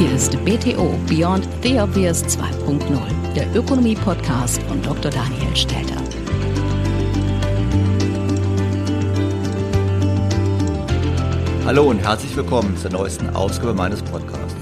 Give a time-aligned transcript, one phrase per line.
[0.00, 5.10] Hier ist BTO Beyond the Obvious 2.0, der Ökonomie-Podcast von Dr.
[5.10, 6.00] Daniel Stelter.
[11.66, 14.54] Hallo und herzlich willkommen zur neuesten Ausgabe meines Podcasts.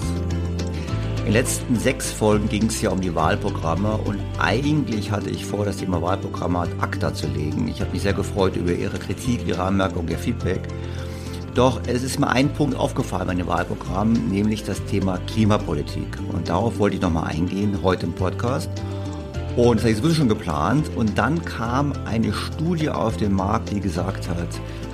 [1.19, 5.47] In den letzten sechs Folgen ging es ja um die Wahlprogramme und eigentlich hatte ich
[5.47, 7.69] vor, das Thema Wahlprogramme ad acta zu legen.
[7.69, 10.63] Ich habe mich sehr gefreut über Ihre Kritik, Ihre Anmerkung, Ihr Feedback
[11.59, 16.07] doch es ist mir ein Punkt aufgefallen bei dem Wahlprogramm, nämlich das Thema Klimapolitik.
[16.33, 18.71] Und darauf wollte ich nochmal eingehen heute im Podcast.
[19.57, 20.89] Und das habe ich sowieso schon geplant.
[20.95, 24.49] Und dann kam eine Studie auf den Markt, die gesagt hat,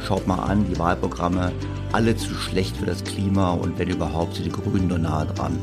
[0.06, 1.52] schaut mal an, die Wahlprogramme,
[1.92, 5.58] alle zu schlecht für das Klima und wenn überhaupt sind die Grünen nur nahe dran.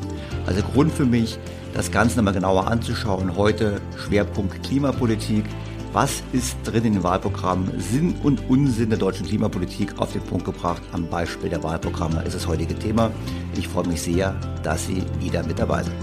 [0.45, 1.39] Also Grund für mich,
[1.73, 3.35] das Ganze nochmal genauer anzuschauen.
[3.37, 5.45] Heute Schwerpunkt Klimapolitik.
[5.93, 7.77] Was ist drin in den Wahlprogrammen?
[7.81, 10.81] Sinn und Unsinn der deutschen Klimapolitik auf den Punkt gebracht.
[10.93, 13.11] Am Beispiel der Wahlprogramme ist das heutige Thema.
[13.57, 15.95] Ich freue mich sehr, dass Sie wieder mit dabei sind.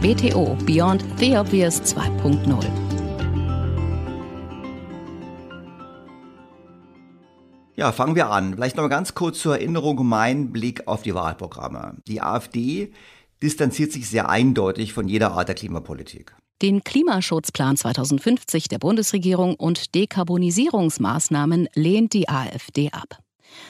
[0.00, 2.64] BTO Beyond the Obvious 2.0
[7.74, 8.54] Ja, fangen wir an.
[8.54, 11.96] Vielleicht noch mal ganz kurz zur Erinnerung mein Blick auf die Wahlprogramme.
[12.06, 12.92] Die AfD
[13.42, 16.36] distanziert sich sehr eindeutig von jeder Art der Klimapolitik.
[16.62, 23.18] Den Klimaschutzplan 2050 der Bundesregierung und Dekarbonisierungsmaßnahmen lehnt die AfD ab.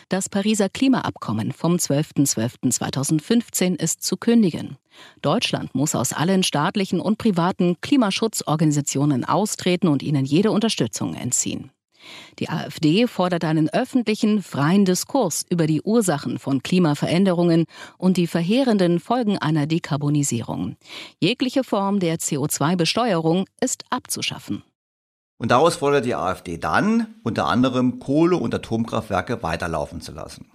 [0.08, 4.76] Das Pariser Klimaabkommen vom 12.12.2015 ist zu kündigen.
[5.20, 11.72] Deutschland muss aus allen staatlichen und privaten Klimaschutzorganisationen austreten und ihnen jede Unterstützung entziehen.
[12.38, 17.64] Die AfD fordert einen öffentlichen, freien Diskurs über die Ursachen von Klimaveränderungen
[17.98, 20.76] und die verheerenden Folgen einer Dekarbonisierung.
[21.20, 24.62] Jegliche Form der CO2-Besteuerung ist abzuschaffen.
[25.38, 30.46] Und daraus fordert die AfD dann, unter anderem Kohle- und Atomkraftwerke weiterlaufen zu lassen.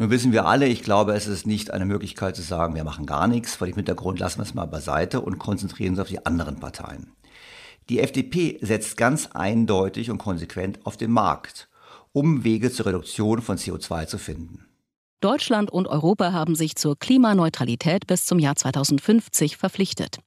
[0.00, 3.04] Nun wissen wir alle, ich glaube, es ist nicht eine Möglichkeit zu sagen, wir machen
[3.04, 3.56] gar nichts.
[3.56, 7.10] Vor dem Hintergrund lassen wir es mal beiseite und konzentrieren uns auf die anderen Parteien.
[7.88, 11.68] Die FDP setzt ganz eindeutig und konsequent auf den Markt,
[12.12, 14.66] um Wege zur Reduktion von CO2 zu finden.
[15.20, 20.18] Deutschland und Europa haben sich zur Klimaneutralität bis zum Jahr 2050 verpflichtet.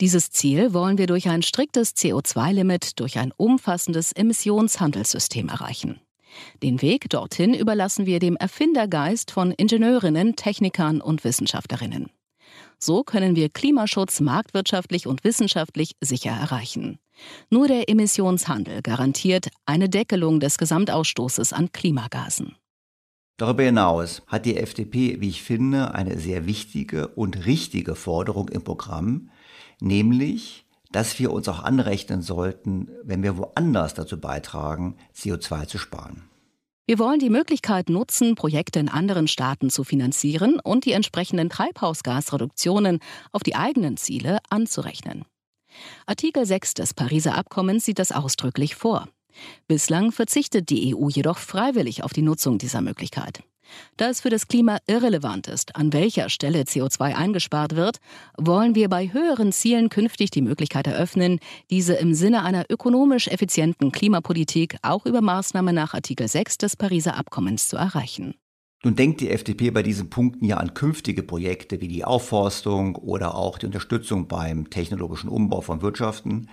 [0.00, 6.00] Dieses Ziel wollen wir durch ein striktes CO2-Limit durch ein umfassendes Emissionshandelssystem erreichen.
[6.62, 12.10] Den Weg dorthin überlassen wir dem Erfindergeist von Ingenieurinnen, Technikern und Wissenschaftlerinnen.
[12.82, 16.98] So können wir Klimaschutz marktwirtschaftlich und wissenschaftlich sicher erreichen.
[17.50, 22.56] Nur der Emissionshandel garantiert eine Deckelung des Gesamtausstoßes an Klimagasen.
[23.36, 28.64] Darüber hinaus hat die FDP, wie ich finde, eine sehr wichtige und richtige Forderung im
[28.64, 29.30] Programm,
[29.80, 36.29] nämlich, dass wir uns auch anrechnen sollten, wenn wir woanders dazu beitragen, CO2 zu sparen.
[36.90, 42.98] Wir wollen die Möglichkeit nutzen, Projekte in anderen Staaten zu finanzieren und die entsprechenden Treibhausgasreduktionen
[43.30, 45.24] auf die eigenen Ziele anzurechnen.
[46.04, 49.08] Artikel 6 des Pariser Abkommens sieht das ausdrücklich vor.
[49.68, 53.44] Bislang verzichtet die EU jedoch freiwillig auf die Nutzung dieser Möglichkeit.
[53.96, 57.98] Da es für das Klima irrelevant ist, an welcher Stelle CO2 eingespart wird,
[58.36, 61.38] wollen wir bei höheren Zielen künftig die Möglichkeit eröffnen,
[61.70, 67.16] diese im Sinne einer ökonomisch effizienten Klimapolitik auch über Maßnahmen nach Artikel 6 des Pariser
[67.16, 68.34] Abkommens zu erreichen.
[68.82, 73.34] Nun denkt die FDP bei diesen Punkten ja an künftige Projekte wie die Aufforstung oder
[73.34, 76.48] auch die Unterstützung beim technologischen Umbau von Wirtschaften.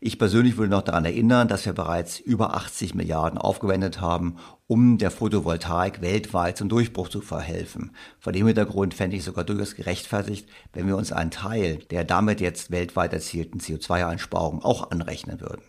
[0.00, 4.36] Ich persönlich würde noch daran erinnern, dass wir bereits über 80 Milliarden aufgewendet haben,
[4.68, 7.90] um der Photovoltaik weltweit zum Durchbruch zu verhelfen.
[8.20, 12.40] Vor dem Hintergrund fände ich sogar durchaus gerechtfertigt, wenn wir uns einen Teil der damit
[12.40, 15.62] jetzt weltweit erzielten CO2-Einsparungen auch anrechnen würden.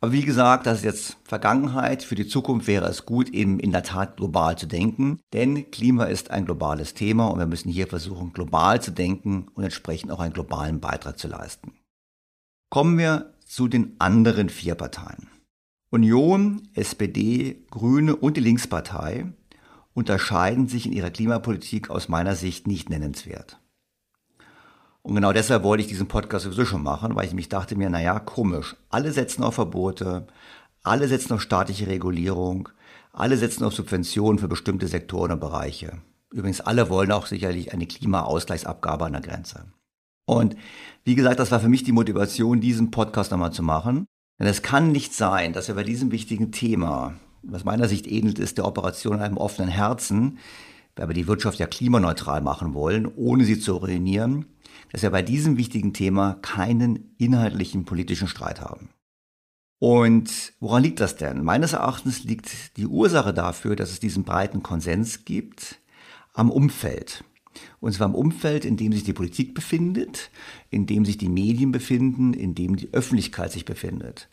[0.00, 2.02] Aber wie gesagt, das ist jetzt Vergangenheit.
[2.02, 5.20] Für die Zukunft wäre es gut, eben in der Tat global zu denken.
[5.32, 9.62] Denn Klima ist ein globales Thema und wir müssen hier versuchen, global zu denken und
[9.62, 11.74] entsprechend auch einen globalen Beitrag zu leisten.
[12.70, 15.28] Kommen wir zu den anderen vier Parteien.
[15.90, 19.26] Union, SPD, Grüne und die Linkspartei
[19.92, 23.58] unterscheiden sich in ihrer Klimapolitik aus meiner Sicht nicht nennenswert.
[25.02, 27.90] Und genau deshalb wollte ich diesen Podcast sowieso schon machen, weil ich mich dachte mir,
[27.90, 28.76] naja, komisch.
[28.88, 30.28] Alle setzen auf Verbote,
[30.84, 32.68] alle setzen auf staatliche Regulierung,
[33.12, 36.00] alle setzen auf Subventionen für bestimmte Sektoren und Bereiche.
[36.30, 39.64] Übrigens, alle wollen auch sicherlich eine Klimaausgleichsabgabe an der Grenze.
[40.30, 40.56] Und
[41.04, 44.06] wie gesagt, das war für mich die Motivation, diesen Podcast nochmal zu machen.
[44.38, 48.38] Denn es kann nicht sein, dass wir bei diesem wichtigen Thema, was meiner Sicht ähnelt
[48.38, 50.38] ist, der Operation an einem offenen Herzen,
[50.94, 54.46] weil wir die Wirtschaft ja klimaneutral machen wollen, ohne sie zu ruinieren,
[54.92, 58.90] dass wir bei diesem wichtigen Thema keinen inhaltlichen politischen Streit haben.
[59.80, 61.42] Und woran liegt das denn?
[61.42, 65.80] Meines Erachtens liegt die Ursache dafür, dass es diesen breiten Konsens gibt,
[66.34, 67.24] am Umfeld.
[67.80, 70.30] Und zwar im Umfeld, in dem sich die Politik befindet,
[70.68, 74.28] in dem sich die Medien befinden, in dem die Öffentlichkeit sich befindet.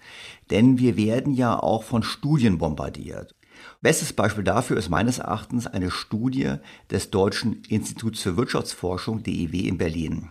[0.49, 3.33] Denn wir werden ja auch von Studien bombardiert.
[3.81, 6.55] Bestes Beispiel dafür ist meines Erachtens eine Studie
[6.91, 10.29] des Deutschen Instituts für Wirtschaftsforschung, DIW in Berlin.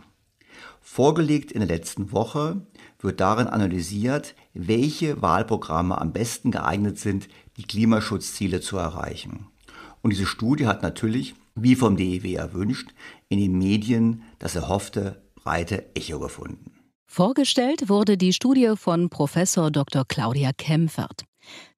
[0.81, 2.65] Vorgelegt in der letzten Woche
[3.01, 9.47] wird darin analysiert, welche Wahlprogramme am besten geeignet sind, die Klimaschutzziele zu erreichen.
[10.03, 12.91] Und diese Studie hat natürlich, wie vom DEW erwünscht,
[13.29, 16.73] in den Medien das erhoffte breite Echo gefunden.
[17.06, 20.05] Vorgestellt wurde die Studie von Professor Dr.
[20.06, 21.25] Claudia Kempfert.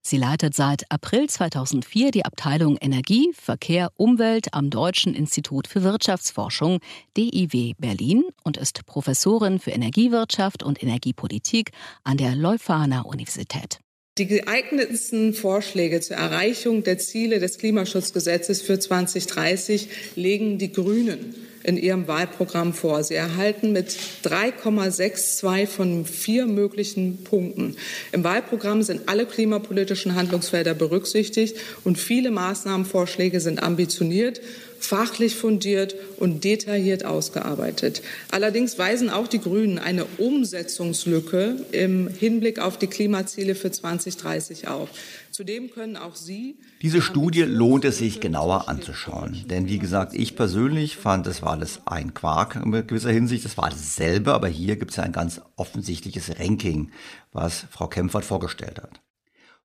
[0.01, 6.81] Sie leitet seit April 2004 die Abteilung Energie, Verkehr, Umwelt am Deutschen Institut für Wirtschaftsforschung
[7.17, 11.73] DIW Berlin und ist Professorin für Energiewirtschaft und Energiepolitik
[12.05, 13.81] an der Leuphana Universität.
[14.19, 21.77] Die geeignetsten Vorschläge zur Erreichung der Ziele des Klimaschutzgesetzes für 2030 legen die Grünen in
[21.77, 23.05] ihrem Wahlprogramm vor.
[23.05, 27.77] Sie erhalten mit 3,62 von vier möglichen Punkten.
[28.11, 34.41] Im Wahlprogramm sind alle klimapolitischen Handlungsfelder berücksichtigt und viele Maßnahmenvorschläge sind ambitioniert
[34.81, 38.03] fachlich fundiert und detailliert ausgearbeitet.
[38.31, 44.91] Allerdings weisen auch die Grünen eine Umsetzungslücke im Hinblick auf die Klimaziele für 2030 auf.
[45.31, 46.57] Zudem können auch Sie.
[46.83, 49.45] Diese Studie lohnt es sich genauer anzuschauen.
[49.49, 53.45] Denn wie gesagt, ich persönlich fand, es war alles ein Quark in gewisser Hinsicht.
[53.45, 56.91] Es war dasselbe, aber hier gibt es ja ein ganz offensichtliches Ranking,
[57.33, 59.01] was Frau Kempfert vorgestellt hat.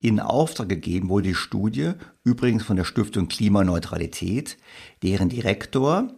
[0.03, 1.93] In Auftrag gegeben wurde die Studie
[2.25, 4.57] übrigens von der Stiftung Klimaneutralität,
[5.01, 6.09] deren Direktor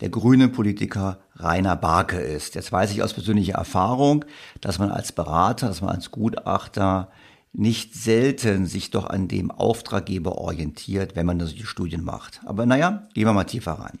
[0.00, 2.54] der grüne Politiker Rainer Barke ist.
[2.54, 4.24] Jetzt weiß ich aus persönlicher Erfahrung,
[4.62, 7.10] dass man als Berater, dass man als Gutachter
[7.52, 12.40] nicht selten sich doch an dem Auftraggeber orientiert, wenn man solche Studien macht.
[12.46, 13.98] Aber naja, gehen wir mal tiefer rein.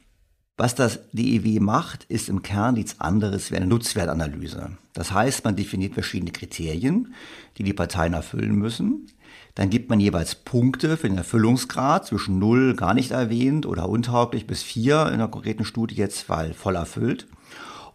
[0.58, 4.70] Was das DEW macht, ist im Kern nichts anderes wie eine Nutzwertanalyse.
[4.94, 7.12] Das heißt, man definiert verschiedene Kriterien,
[7.58, 9.10] die die Parteien erfüllen müssen.
[9.56, 14.46] Dann gibt man jeweils Punkte für den Erfüllungsgrad zwischen 0 gar nicht erwähnt oder untauglich
[14.46, 17.26] bis 4 in der konkreten Studie jetzt, weil voll erfüllt.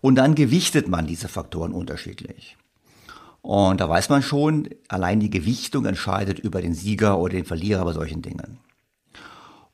[0.02, 2.58] Und dann gewichtet man diese Faktoren unterschiedlich.
[3.44, 7.86] Und da weiß man schon, allein die Gewichtung entscheidet über den Sieger oder den Verlierer
[7.86, 8.58] bei solchen Dingen.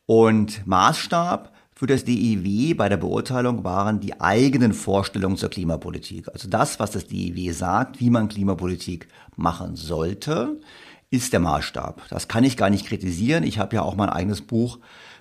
[0.05, 6.27] Und Maßstab für das DIW bei der Beurteilung waren die eigenen Vorstellungen zur Klimapolitik.
[6.33, 10.59] Also das, was das DIW sagt, wie man Klimapolitik machen sollte,
[11.09, 12.07] ist der Maßstab.
[12.09, 13.43] Das kann ich gar nicht kritisieren.
[13.43, 14.79] Ich habe ja auch mein eigenes Buch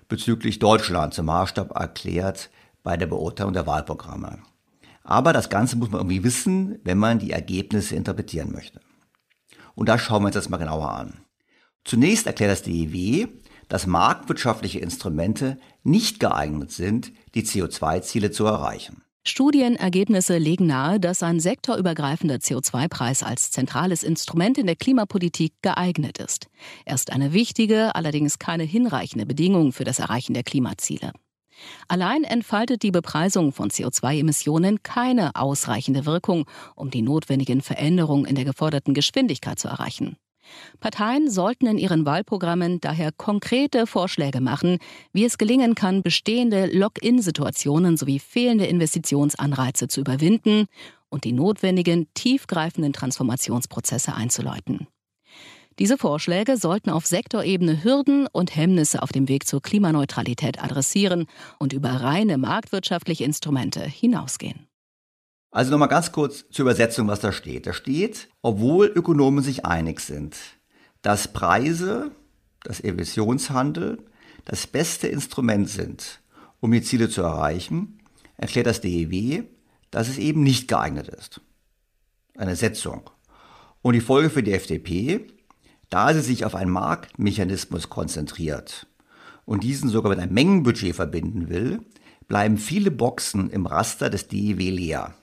[0.08, 2.50] bezüglich Deutschland zum Maßstab erklärt
[2.82, 4.38] bei der Beurteilung der Wahlprogramme.
[5.02, 8.80] Aber das Ganze muss man irgendwie wissen, wenn man die Ergebnisse interpretieren möchte.
[9.74, 11.20] Und da schauen wir uns das mal genauer an.
[11.84, 13.28] Zunächst erklärt das DIW,
[13.68, 19.02] dass marktwirtschaftliche Instrumente nicht geeignet sind, die CO2-Ziele zu erreichen.
[19.28, 26.46] Studienergebnisse legen nahe, dass ein sektorübergreifender CO2-Preis als zentrales Instrument in der Klimapolitik geeignet ist.
[26.84, 31.12] Er ist eine wichtige, allerdings keine hinreichende Bedingung für das Erreichen der Klimaziele.
[31.88, 38.44] Allein entfaltet die Bepreisung von CO2-Emissionen keine ausreichende Wirkung, um die notwendigen Veränderungen in der
[38.44, 40.16] geforderten Geschwindigkeit zu erreichen.
[40.80, 44.78] Parteien sollten in ihren Wahlprogrammen daher konkrete Vorschläge machen,
[45.12, 50.66] wie es gelingen kann, bestehende Lock-in-Situationen sowie fehlende Investitionsanreize zu überwinden
[51.08, 54.86] und die notwendigen, tiefgreifenden Transformationsprozesse einzuläuten.
[55.78, 61.26] Diese Vorschläge sollten auf Sektorebene Hürden und Hemmnisse auf dem Weg zur Klimaneutralität adressieren
[61.58, 64.68] und über reine marktwirtschaftliche Instrumente hinausgehen.
[65.56, 67.66] Also nochmal ganz kurz zur Übersetzung, was da steht.
[67.66, 70.36] Da steht, obwohl Ökonomen sich einig sind,
[71.00, 72.10] dass Preise,
[72.62, 74.04] das Emissionshandel,
[74.44, 76.20] das beste Instrument sind,
[76.60, 78.02] um die Ziele zu erreichen,
[78.36, 79.44] erklärt das DEW,
[79.90, 81.40] dass es eben nicht geeignet ist.
[82.36, 83.08] Eine Setzung.
[83.80, 85.26] Und die Folge für die FDP,
[85.88, 88.86] da sie sich auf einen Marktmechanismus konzentriert
[89.46, 91.80] und diesen sogar mit einem Mengenbudget verbinden will,
[92.28, 95.14] bleiben viele Boxen im Raster des DEW leer.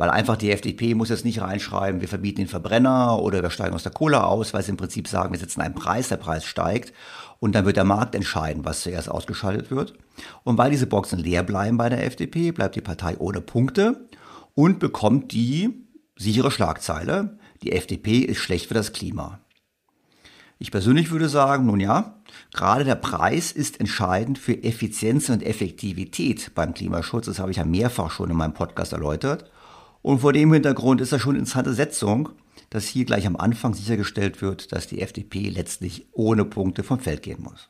[0.00, 3.74] Weil einfach die FDP muss jetzt nicht reinschreiben, wir verbieten den Verbrenner oder wir steigen
[3.74, 6.46] aus der Kohle aus, weil sie im Prinzip sagen, wir setzen einen Preis, der Preis
[6.46, 6.94] steigt
[7.38, 9.92] und dann wird der Markt entscheiden, was zuerst ausgeschaltet wird.
[10.42, 14.08] Und weil diese Boxen leer bleiben bei der FDP, bleibt die Partei ohne Punkte
[14.54, 19.40] und bekommt die sichere Schlagzeile, die FDP ist schlecht für das Klima.
[20.58, 22.22] Ich persönlich würde sagen, nun ja,
[22.54, 27.26] gerade der Preis ist entscheidend für Effizienz und Effektivität beim Klimaschutz.
[27.26, 29.50] Das habe ich ja mehrfach schon in meinem Podcast erläutert.
[30.02, 32.30] Und vor dem Hintergrund ist das schon eine interessante Setzung,
[32.70, 37.22] dass hier gleich am Anfang sichergestellt wird, dass die FDP letztlich ohne Punkte vom Feld
[37.22, 37.68] gehen muss.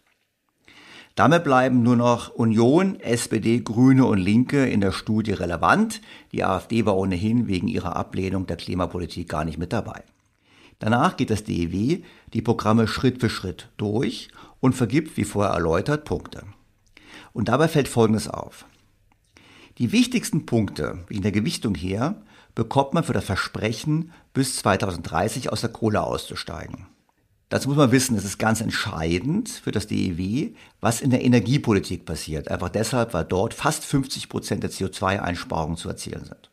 [1.16, 6.00] Damit bleiben nur noch Union, SPD, Grüne und Linke in der Studie relevant.
[6.32, 10.04] Die AfD war ohnehin wegen ihrer Ablehnung der Klimapolitik gar nicht mit dabei.
[10.78, 16.04] Danach geht das DEW die Programme Schritt für Schritt durch und vergibt, wie vorher erläutert,
[16.04, 16.44] Punkte.
[17.32, 18.64] Und dabei fällt Folgendes auf.
[19.80, 22.20] Die wichtigsten Punkte in der Gewichtung her
[22.54, 26.86] bekommt man für das Versprechen, bis 2030 aus der Kohle auszusteigen.
[27.48, 30.50] Dazu muss man wissen, es ist ganz entscheidend für das DEW,
[30.82, 32.50] was in der Energiepolitik passiert.
[32.50, 36.50] Einfach deshalb, weil dort fast 50 Prozent der CO2-Einsparungen zu erzielen sind.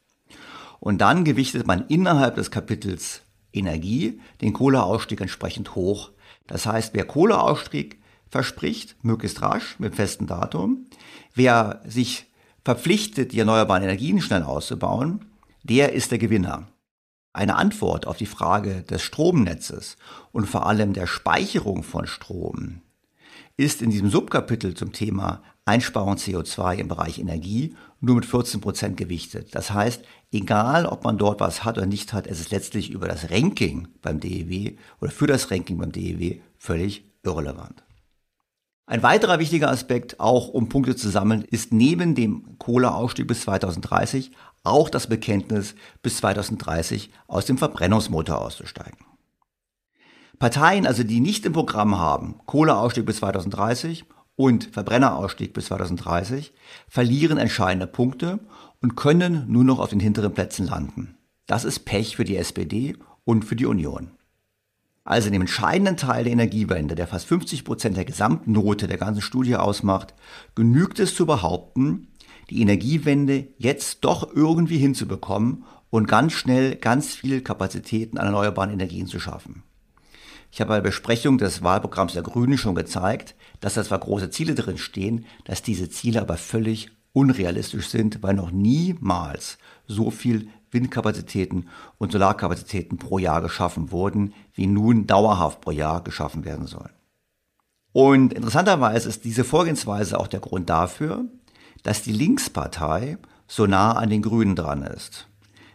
[0.80, 6.12] Und dann gewichtet man innerhalb des Kapitels Energie den Kohleausstieg entsprechend hoch.
[6.48, 10.86] Das heißt, wer Kohleausstieg verspricht, möglichst rasch, mit festem Datum,
[11.36, 12.27] wer sich
[12.68, 15.24] verpflichtet, die erneuerbaren Energien schnell auszubauen,
[15.64, 16.68] der ist der Gewinner.
[17.32, 19.96] Eine Antwort auf die Frage des Stromnetzes
[20.34, 22.82] und vor allem der Speicherung von Strom
[23.56, 28.98] ist in diesem Subkapitel zum Thema Einsparung CO2 im Bereich Energie nur mit 14 Prozent
[28.98, 29.56] gewichtet.
[29.56, 33.08] Das heißt, egal ob man dort was hat oder nicht hat, es ist letztlich über
[33.08, 37.87] das Ranking beim DEW oder für das Ranking beim DEW völlig irrelevant.
[38.90, 44.32] Ein weiterer wichtiger Aspekt, auch um Punkte zu sammeln, ist neben dem Kohleausstieg bis 2030
[44.64, 48.98] auch das Bekenntnis, bis 2030 aus dem Verbrennungsmotor auszusteigen.
[50.40, 54.06] Parteien, also die nicht im Programm haben, Kohleausstieg bis 2030
[54.38, 56.54] und Verbrennerausstieg bis 2030,
[56.88, 58.40] verlieren entscheidende Punkte
[58.82, 61.18] und können nur noch auf den hinteren Plätzen landen.
[61.46, 64.17] Das ist Pech für die SPD und für die Union
[65.08, 69.56] also dem entscheidenden Teil der Energiewende, der fast 50 Prozent der Gesamtnote der ganzen Studie
[69.56, 70.14] ausmacht,
[70.54, 72.10] genügt es zu behaupten,
[72.50, 79.08] die Energiewende jetzt doch irgendwie hinzubekommen und ganz schnell ganz viel Kapazitäten an erneuerbaren Energien
[79.08, 79.64] zu schaffen.
[80.52, 84.30] Ich habe bei der Besprechung des Wahlprogramms der Grünen schon gezeigt, dass da zwar große
[84.30, 90.50] Ziele drin stehen, dass diese Ziele aber völlig unrealistisch sind, weil noch niemals so viel
[90.78, 96.94] Windkapazitäten und Solarkapazitäten pro Jahr geschaffen wurden, wie nun dauerhaft pro Jahr geschaffen werden sollen.
[97.94, 101.26] Und interessanterweise ist diese Vorgehensweise auch der Grund dafür,
[101.82, 103.18] dass die Linkspartei
[103.48, 105.28] so nah an den Grünen dran ist.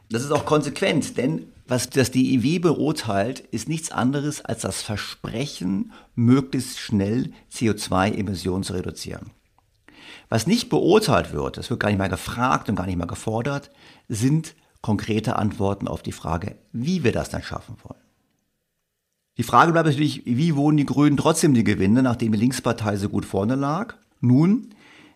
[0.08, 5.92] Das ist auch konsequent, denn was das DIW beurteilt, ist nichts anderes als das Versprechen,
[6.14, 9.30] möglichst schnell CO2-Emissionen zu reduzieren.
[10.28, 13.70] Was nicht beurteilt wird, das wird gar nicht mehr gefragt und gar nicht mehr gefordert,
[14.08, 18.00] sind konkrete Antworten auf die Frage, wie wir das dann schaffen wollen.
[19.38, 23.08] Die Frage bleibt natürlich, wie wurden die Grünen trotzdem die Gewinne, nachdem die Linkspartei so
[23.08, 23.94] gut vorne lag?
[24.20, 24.74] Nun,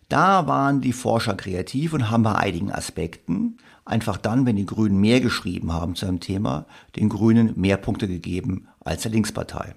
[0.09, 5.01] da waren die Forscher kreativ und haben bei einigen Aspekten einfach dann, wenn die Grünen
[5.01, 9.75] mehr geschrieben haben zu einem Thema, den Grünen mehr Punkte gegeben als der Linkspartei.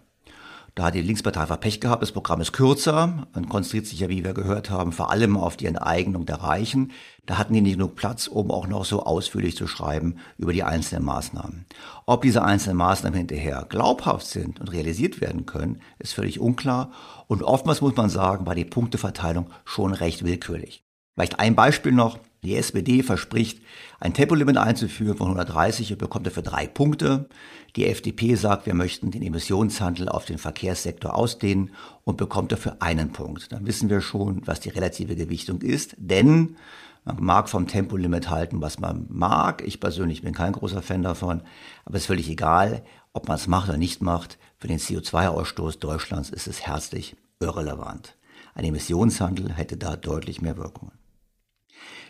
[0.80, 4.08] Da hat die Linkspartei einfach Pech gehabt, das Programm ist kürzer, man konzentriert sich ja,
[4.08, 6.94] wie wir gehört haben, vor allem auf die Enteignung der Reichen.
[7.26, 10.64] Da hatten die nicht genug Platz, um auch noch so ausführlich zu schreiben über die
[10.64, 11.66] einzelnen Maßnahmen.
[12.06, 16.92] Ob diese einzelnen Maßnahmen hinterher glaubhaft sind und realisiert werden können, ist völlig unklar.
[17.28, 20.89] Und oftmals muss man sagen, war die Punkteverteilung schon recht willkürlich.
[21.20, 22.18] Vielleicht ein Beispiel noch.
[22.44, 23.62] Die SPD verspricht,
[24.00, 27.28] ein Tempolimit einzuführen von 130 und bekommt dafür drei Punkte.
[27.76, 31.72] Die FDP sagt, wir möchten den Emissionshandel auf den Verkehrssektor ausdehnen
[32.06, 33.52] und bekommt dafür einen Punkt.
[33.52, 36.56] Dann wissen wir schon, was die relative Gewichtung ist, denn
[37.04, 39.62] man mag vom Tempolimit halten, was man mag.
[39.68, 41.42] Ich persönlich bin kein großer Fan davon,
[41.84, 44.38] aber es ist völlig egal, ob man es macht oder nicht macht.
[44.58, 48.16] Für den CO2-Ausstoß Deutschlands ist es herzlich irrelevant.
[48.56, 50.99] Ein Emissionshandel hätte da deutlich mehr Wirkungen.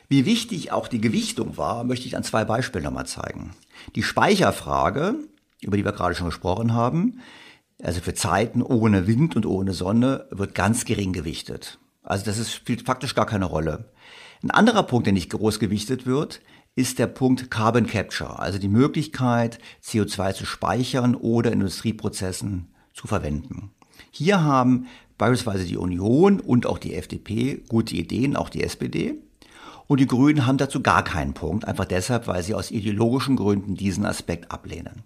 [0.10, 3.51] Wie wichtig auch die Gewichtung war, möchte ich an zwei Beispielen nochmal zeigen.
[3.96, 5.16] Die Speicherfrage,
[5.62, 7.20] über die wir gerade schon gesprochen haben,
[7.82, 11.78] also für Zeiten ohne Wind und ohne Sonne, wird ganz gering gewichtet.
[12.01, 13.92] Also das ist, spielt faktisch gar keine Rolle.
[14.42, 16.42] Ein anderer Punkt, der nicht groß gewichtet wird,
[16.75, 23.72] ist der Punkt Carbon Capture, also die Möglichkeit, CO2 zu speichern oder Industrieprozessen zu verwenden.
[24.10, 24.88] Hier haben
[25.20, 29.20] beispielsweise die Union und auch die FDP gute Ideen, auch die SPD.
[29.89, 33.74] Und die Grünen haben dazu gar keinen Punkt, einfach deshalb, weil sie aus ideologischen Gründen
[33.74, 35.01] diesen Aspekt ablehnen.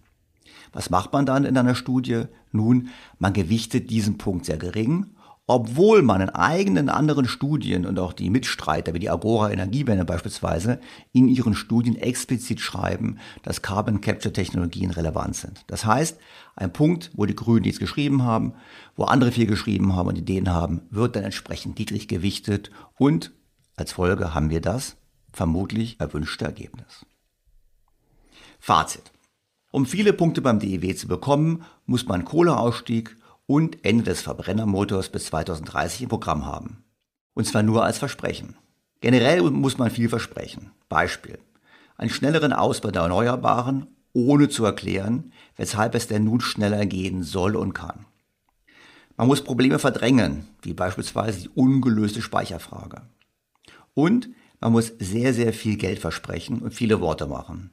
[0.73, 2.25] Was macht man dann in einer Studie?
[2.51, 5.15] Nun, man gewichtet diesen Punkt sehr gering,
[5.47, 10.81] obwohl man in eigenen anderen Studien und auch die Mitstreiter wie die Agora Energiewende beispielsweise
[11.13, 15.63] in ihren Studien explizit schreiben, dass Carbon Capture Technologien relevant sind.
[15.67, 16.17] Das heißt,
[16.57, 18.51] ein Punkt, wo die Grünen nichts geschrieben haben,
[18.97, 23.31] wo andere viel geschrieben haben und Ideen haben, wird dann entsprechend niedrig gewichtet und
[23.75, 24.97] als Folge haben wir das
[25.31, 27.05] vermutlich erwünschte Ergebnis.
[28.59, 29.11] Fazit.
[29.71, 35.25] Um viele Punkte beim DEW zu bekommen, muss man Kohleausstieg und Ende des Verbrennermotors bis
[35.25, 36.83] 2030 im Programm haben.
[37.33, 38.55] Und zwar nur als Versprechen.
[39.01, 40.71] Generell muss man viel versprechen.
[40.87, 41.39] Beispiel.
[41.97, 47.55] Einen schnelleren Ausbau der Erneuerbaren, ohne zu erklären, weshalb es denn nun schneller gehen soll
[47.55, 48.05] und kann.
[49.17, 53.01] Man muss Probleme verdrängen, wie beispielsweise die ungelöste Speicherfrage.
[53.93, 54.29] Und
[54.59, 57.71] man muss sehr, sehr viel Geld versprechen und viele Worte machen.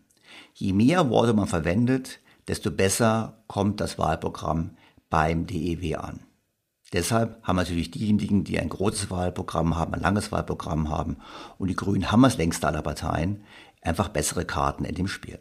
[0.55, 4.77] Je mehr Worte man verwendet, desto besser kommt das Wahlprogramm
[5.09, 6.21] beim DEW an.
[6.93, 11.19] Deshalb haben natürlich diejenigen, die ein großes Wahlprogramm haben, ein langes Wahlprogramm haben,
[11.59, 13.45] und die Grünen haben es längst aller Parteien,
[13.81, 15.39] einfach bessere Karten in dem Spiel.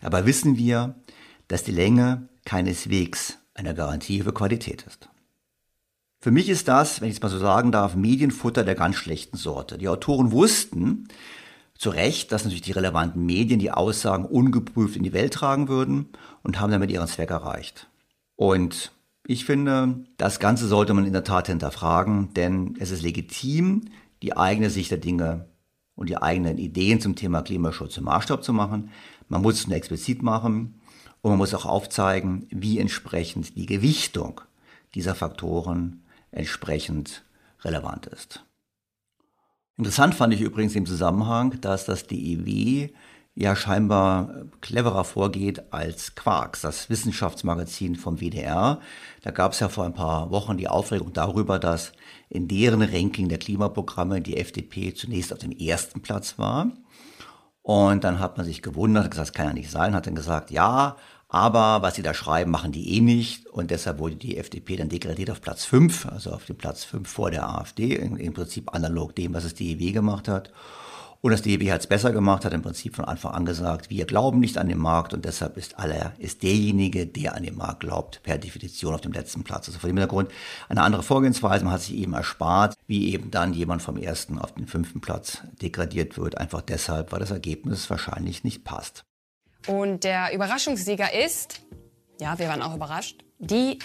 [0.00, 0.96] Aber wissen wir,
[1.46, 5.08] dass die Länge keineswegs eine Garantie für Qualität ist.
[6.22, 9.36] Für mich ist das, wenn ich es mal so sagen darf, Medienfutter der ganz schlechten
[9.36, 9.76] Sorte.
[9.76, 11.08] Die Autoren wussten
[11.76, 16.10] zu Recht, dass natürlich die relevanten Medien die Aussagen ungeprüft in die Welt tragen würden
[16.44, 17.88] und haben damit ihren Zweck erreicht.
[18.36, 18.92] Und
[19.26, 23.86] ich finde, das Ganze sollte man in der Tat hinterfragen, denn es ist legitim,
[24.22, 25.46] die eigene Sicht der Dinge
[25.96, 28.90] und die eigenen Ideen zum Thema Klimaschutz zum Maßstab zu machen.
[29.28, 30.80] Man muss es nur explizit machen
[31.20, 34.40] und man muss auch aufzeigen, wie entsprechend die Gewichtung
[34.94, 36.01] dieser Faktoren
[36.32, 37.24] entsprechend
[37.60, 38.44] relevant ist.
[39.78, 42.90] Interessant fand ich übrigens im Zusammenhang, dass das DEW
[43.34, 48.80] ja scheinbar cleverer vorgeht als Quarks, das Wissenschaftsmagazin vom WDR.
[49.22, 51.92] Da gab es ja vor ein paar Wochen die Aufregung darüber, dass
[52.28, 56.72] in deren Ranking der Klimaprogramme die FDP zunächst auf dem ersten Platz war.
[57.62, 60.50] Und dann hat man sich gewundert, gesagt, das kann ja nicht sein, hat dann gesagt,
[60.50, 60.96] ja,
[61.32, 63.46] aber was sie da schreiben, machen die eh nicht.
[63.46, 67.08] Und deshalb wurde die FDP dann degradiert auf Platz 5, also auf dem Platz 5
[67.08, 70.52] vor der AfD, im Prinzip analog dem, was das DEW gemacht hat.
[71.22, 74.04] Und das DEW hat es besser gemacht, hat im Prinzip von Anfang an gesagt, wir
[74.04, 77.80] glauben nicht an den Markt und deshalb ist aller, ist derjenige, der an den Markt
[77.80, 79.68] glaubt, per Definition auf dem letzten Platz.
[79.68, 80.30] Also vor dem Hintergrund
[80.68, 81.64] eine andere Vorgehensweise.
[81.64, 85.38] Man hat sich eben erspart, wie eben dann jemand vom ersten auf den fünften Platz
[85.62, 89.06] degradiert wird, einfach deshalb, weil das Ergebnis wahrscheinlich nicht passt.
[89.66, 91.60] Und der Überraschungssieger ist,
[92.20, 93.78] ja, wir waren auch überrascht, die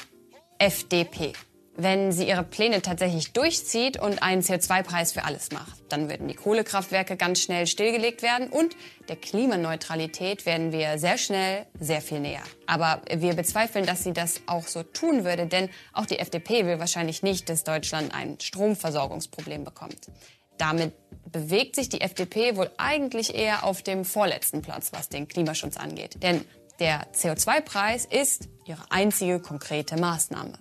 [0.59, 1.33] FDP.
[1.77, 5.77] wenn sie ihre Pläne tatsächlich durchzieht und einen CO2-Preis für alles macht.
[5.89, 8.75] Dann würden die Kohlekraftwerke ganz schnell stillgelegt werden und
[9.07, 12.41] der Klimaneutralität werden wir sehr schnell sehr viel näher.
[12.65, 16.79] Aber wir bezweifeln, dass sie das auch so tun würde, denn auch die FDP will
[16.79, 20.09] wahrscheinlich nicht, dass Deutschland ein Stromversorgungsproblem bekommt.
[20.57, 20.93] Damit
[21.31, 26.21] bewegt sich die FDP wohl eigentlich eher auf dem vorletzten Platz, was den Klimaschutz angeht.
[26.23, 26.41] Denn
[26.79, 30.59] der CO2-Preis ist ihre einzige konkrete Maßnahme.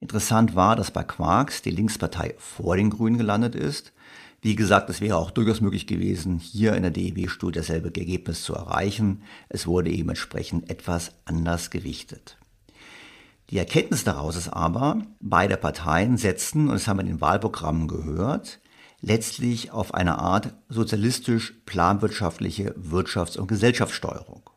[0.00, 3.92] Interessant war, dass bei Quarks die Linkspartei vor den Grünen gelandet ist.
[4.40, 8.54] Wie gesagt, es wäre auch durchaus möglich gewesen, hier in der DEW-Studie dasselbe Ergebnis zu
[8.54, 9.22] erreichen.
[9.48, 12.36] Es wurde eben entsprechend etwas anders gewichtet.
[13.50, 17.86] Die Erkenntnis daraus ist aber, beide Parteien setzten, und das haben wir in den Wahlprogrammen
[17.86, 18.58] gehört,
[19.02, 24.48] letztlich auf eine Art sozialistisch-planwirtschaftliche Wirtschafts- und Gesellschaftssteuerung.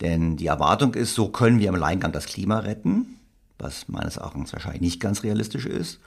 [0.00, 3.20] Denn die Erwartung ist, so können wir im Alleingang das Klima retten
[3.60, 6.00] was meines Erachtens wahrscheinlich nicht ganz realistisch ist.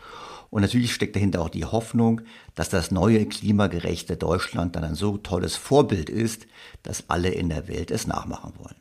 [0.49, 2.21] Und natürlich steckt dahinter auch die Hoffnung,
[2.55, 6.45] dass das neue klimagerechte Deutschland dann ein so tolles Vorbild ist,
[6.83, 8.75] dass alle in der Welt es nachmachen wollen.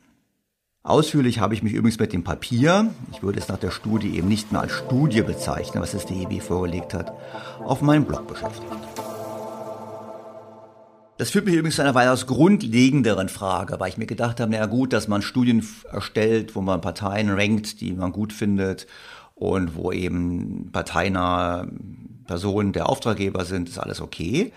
[0.85, 4.27] Ausführlich habe ich mich übrigens mit dem Papier, ich würde es nach der Studie eben
[4.27, 7.13] nicht mehr als Studie bezeichnen, was das DEB vorgelegt hat,
[7.63, 8.67] auf meinem Blog beschäftigt.
[11.17, 14.65] Das führt mich übrigens zu einer weitaus grundlegenderen Frage, weil ich mir gedacht habe, naja
[14.65, 18.85] gut, dass man Studien erstellt, wo man Parteien rankt, die man gut findet
[19.35, 21.71] und wo eben parteinahe
[22.27, 24.51] Personen der Auftraggeber sind, ist alles okay.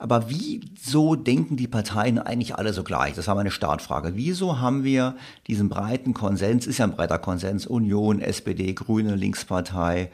[0.00, 3.14] Aber wieso denken die Parteien eigentlich alle so gleich?
[3.14, 4.12] Das war meine Startfrage.
[4.14, 5.14] Wieso haben wir
[5.46, 10.10] diesen breiten Konsens, ist ja ein breiter Konsens, Union, SPD, Grüne, Linkspartei,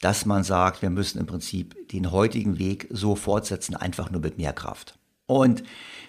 [0.00, 4.36] dass man sagt, wir müssen im Prinzip den heutigen Weg so fortsetzen, einfach nur mit
[4.36, 4.98] mehr Kraft.
[5.26, 5.62] Und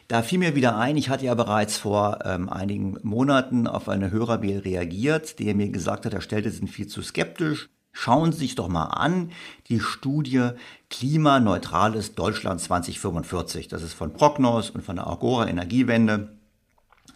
[0.08, 4.10] da fiel mir wieder ein, ich hatte ja bereits vor ähm, einigen Monaten auf eine
[4.10, 7.70] Hörermail reagiert, der mir gesagt hat, er stellte sind viel zu skeptisch.
[7.94, 9.32] Schauen Sie sich doch mal an,
[9.68, 10.52] die Studie
[10.90, 13.68] Klimaneutrales Deutschland 2045.
[13.68, 16.36] Das ist von Prognos und von der Agora Energiewende.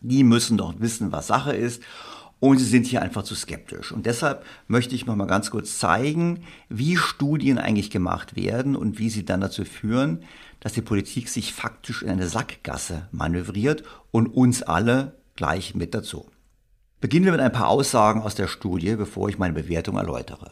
[0.01, 1.81] Die müssen doch wissen, was Sache ist
[2.39, 3.91] und sie sind hier einfach zu skeptisch.
[3.91, 8.99] Und deshalb möchte ich noch mal ganz kurz zeigen, wie Studien eigentlich gemacht werden und
[8.99, 10.23] wie sie dann dazu führen,
[10.59, 16.29] dass die Politik sich faktisch in eine Sackgasse manövriert und uns alle gleich mit dazu.
[17.01, 20.51] Beginnen wir mit ein paar Aussagen aus der Studie, bevor ich meine Bewertung erläutere.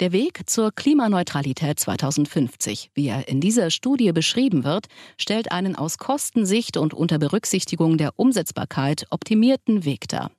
[0.00, 5.98] Der Weg zur Klimaneutralität 2050, wie er in dieser Studie beschrieben wird, stellt einen aus
[5.98, 10.30] Kostensicht und unter Berücksichtigung der Umsetzbarkeit optimierten Weg dar.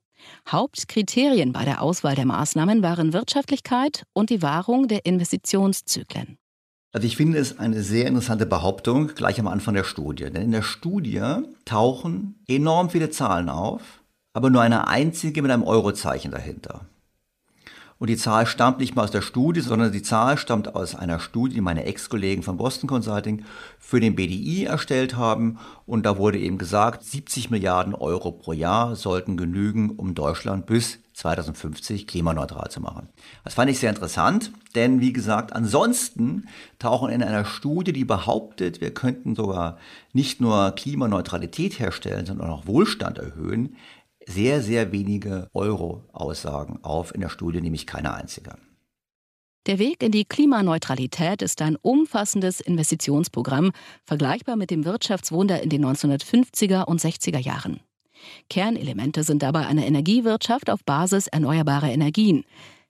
[0.50, 6.38] Hauptkriterien bei der Auswahl der Maßnahmen waren Wirtschaftlichkeit und die Wahrung der Investitionszyklen.
[6.93, 10.30] Also ich finde es eine sehr interessante Behauptung gleich am Anfang der Studie.
[10.32, 11.22] Denn in der Studie
[11.65, 13.82] tauchen enorm viele Zahlen auf,
[14.32, 16.86] aber nur eine einzige mit einem Eurozeichen dahinter.
[17.99, 21.19] Und die Zahl stammt nicht mal aus der Studie, sondern die Zahl stammt aus einer
[21.19, 23.43] Studie, die meine Ex-Kollegen von Boston Consulting
[23.77, 25.59] für den BDI erstellt haben.
[25.85, 30.99] Und da wurde eben gesagt, 70 Milliarden Euro pro Jahr sollten genügen, um Deutschland bis
[31.19, 33.09] 2050 klimaneutral zu machen.
[33.43, 36.47] Das fand ich sehr interessant, denn wie gesagt, ansonsten
[36.79, 39.77] tauchen in einer Studie, die behauptet, wir könnten sogar
[40.13, 43.75] nicht nur Klimaneutralität herstellen, sondern auch Wohlstand erhöhen,
[44.30, 48.56] sehr, sehr wenige Euro-Aussagen auf in der Studie, nämlich keine einzige.
[49.65, 53.72] Der Weg in die Klimaneutralität ist ein umfassendes Investitionsprogramm,
[54.06, 57.82] vergleichbar mit dem Wirtschaftswunder in den 1950er und 60er Jahren.
[58.50, 62.46] Kernelemente sind dabei eine Energiewirtschaft auf Basis erneuerbarer Energien,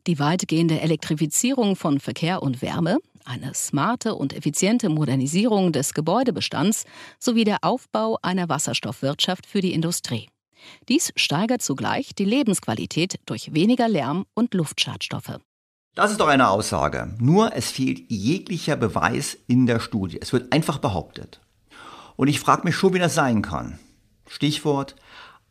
[0.08, 6.86] die weitgehende Elektrifizierung von Verkehr und Wärme, eine smarte und effiziente Modernisierung des Gebäudebestands
[7.20, 10.30] sowie der Aufbau einer Wasserstoffwirtschaft für die Industrie.
[10.88, 15.40] Dies steigert zugleich die Lebensqualität durch weniger Lärm und Luftschadstoffe.
[15.96, 17.14] Das ist doch eine Aussage.
[17.20, 20.20] Nur es fehlt jeglicher Beweis in der Studie.
[20.22, 21.42] Es wird einfach behauptet.
[22.16, 23.80] Und ich frage mich schon, wie das sein kann.
[24.28, 24.96] Stichwort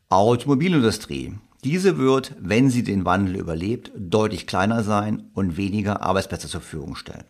[0.08, 1.34] Automobilindustrie.
[1.64, 6.94] Diese wird, wenn sie den Wandel überlebt, deutlich kleiner sein und weniger Arbeitsplätze zur Verfügung
[6.94, 7.24] stellen.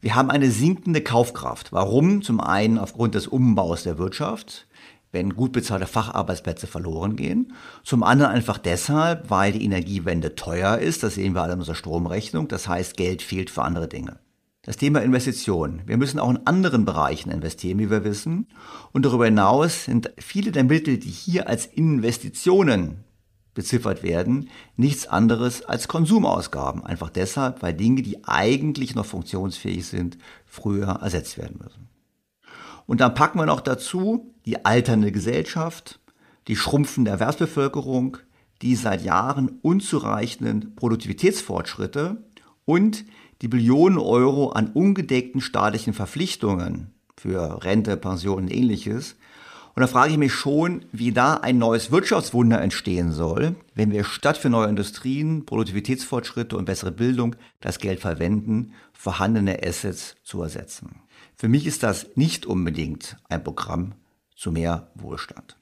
[0.00, 1.72] Wir haben eine sinkende Kaufkraft.
[1.72, 2.22] Warum?
[2.22, 4.66] Zum einen aufgrund des Umbaus der Wirtschaft
[5.12, 7.52] wenn gut bezahlte Facharbeitsplätze verloren gehen.
[7.84, 11.02] Zum anderen einfach deshalb, weil die Energiewende teuer ist.
[11.02, 12.48] Das sehen wir alle in unserer Stromrechnung.
[12.48, 14.18] Das heißt, Geld fehlt für andere Dinge.
[14.62, 15.82] Das Thema Investitionen.
[15.86, 18.46] Wir müssen auch in anderen Bereichen investieren, wie wir wissen.
[18.92, 23.04] Und darüber hinaus sind viele der Mittel, die hier als Investitionen
[23.54, 26.84] beziffert werden, nichts anderes als Konsumausgaben.
[26.84, 31.88] Einfach deshalb, weil Dinge, die eigentlich noch funktionsfähig sind, früher ersetzt werden müssen.
[32.92, 35.98] Und dann packen wir noch dazu die alternde Gesellschaft,
[36.46, 38.18] die schrumpfende Erwerbsbevölkerung,
[38.60, 42.22] die seit Jahren unzureichenden Produktivitätsfortschritte
[42.66, 43.06] und
[43.40, 49.16] die Billionen Euro an ungedeckten staatlichen Verpflichtungen für Rente, Pension und ähnliches.
[49.74, 54.04] Und da frage ich mich schon, wie da ein neues Wirtschaftswunder entstehen soll, wenn wir
[54.04, 61.01] statt für neue Industrien, Produktivitätsfortschritte und bessere Bildung das Geld verwenden, vorhandene Assets zu ersetzen.
[61.36, 63.94] Für mich ist das nicht unbedingt ein Programm
[64.36, 65.56] zu mehr Wohlstand.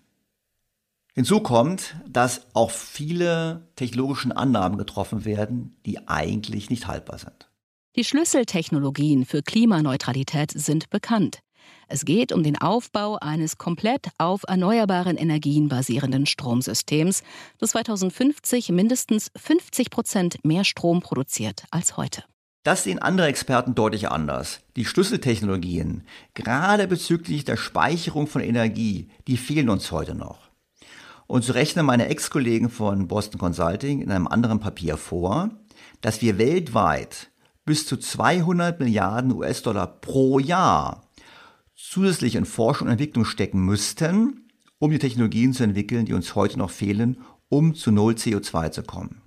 [1.15, 7.51] Hinzu kommt, dass auch viele technologischen Annahmen getroffen werden, die eigentlich nicht haltbar sind.
[7.97, 11.41] Die Schlüsseltechnologien für Klimaneutralität sind bekannt.
[11.89, 17.25] Es geht um den Aufbau eines komplett auf erneuerbaren Energien basierenden Stromsystems,
[17.59, 22.23] das 2050 mindestens 50 Prozent mehr Strom produziert als heute.
[22.63, 24.61] Das sehen andere Experten deutlich anders.
[24.77, 26.03] Die Schlüsseltechnologien,
[26.35, 30.51] gerade bezüglich der Speicherung von Energie, die fehlen uns heute noch.
[31.27, 35.49] Und so rechnen meine Ex-Kollegen von Boston Consulting in einem anderen Papier vor,
[36.03, 37.31] dass wir weltweit
[37.65, 41.09] bis zu 200 Milliarden US-Dollar pro Jahr
[41.75, 46.59] zusätzlich in Forschung und Entwicklung stecken müssten, um die Technologien zu entwickeln, die uns heute
[46.59, 49.20] noch fehlen, um zu Null CO2 zu kommen.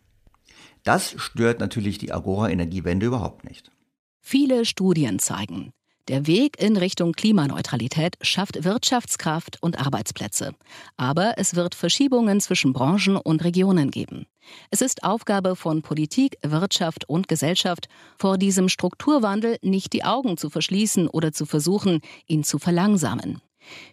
[0.83, 3.71] Das stört natürlich die Agora-Energiewende überhaupt nicht.
[4.19, 5.73] Viele Studien zeigen,
[6.09, 10.53] der Weg in Richtung Klimaneutralität schafft Wirtschaftskraft und Arbeitsplätze.
[10.97, 14.25] Aber es wird Verschiebungen zwischen Branchen und Regionen geben.
[14.69, 20.49] Es ist Aufgabe von Politik, Wirtschaft und Gesellschaft, vor diesem Strukturwandel nicht die Augen zu
[20.49, 23.41] verschließen oder zu versuchen, ihn zu verlangsamen.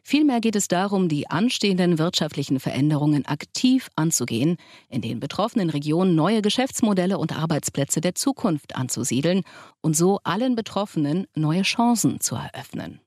[0.03, 4.57] Vielmehr geht es darum, die anstehenden wirtschaftlichen Veränderungen aktiv anzugehen,
[4.89, 9.43] in den betroffenen Regionen neue Geschäftsmodelle und Arbeitsplätze der Zukunft anzusiedeln
[9.81, 13.01] und so allen Betroffenen neue Chancen zu eröffnen.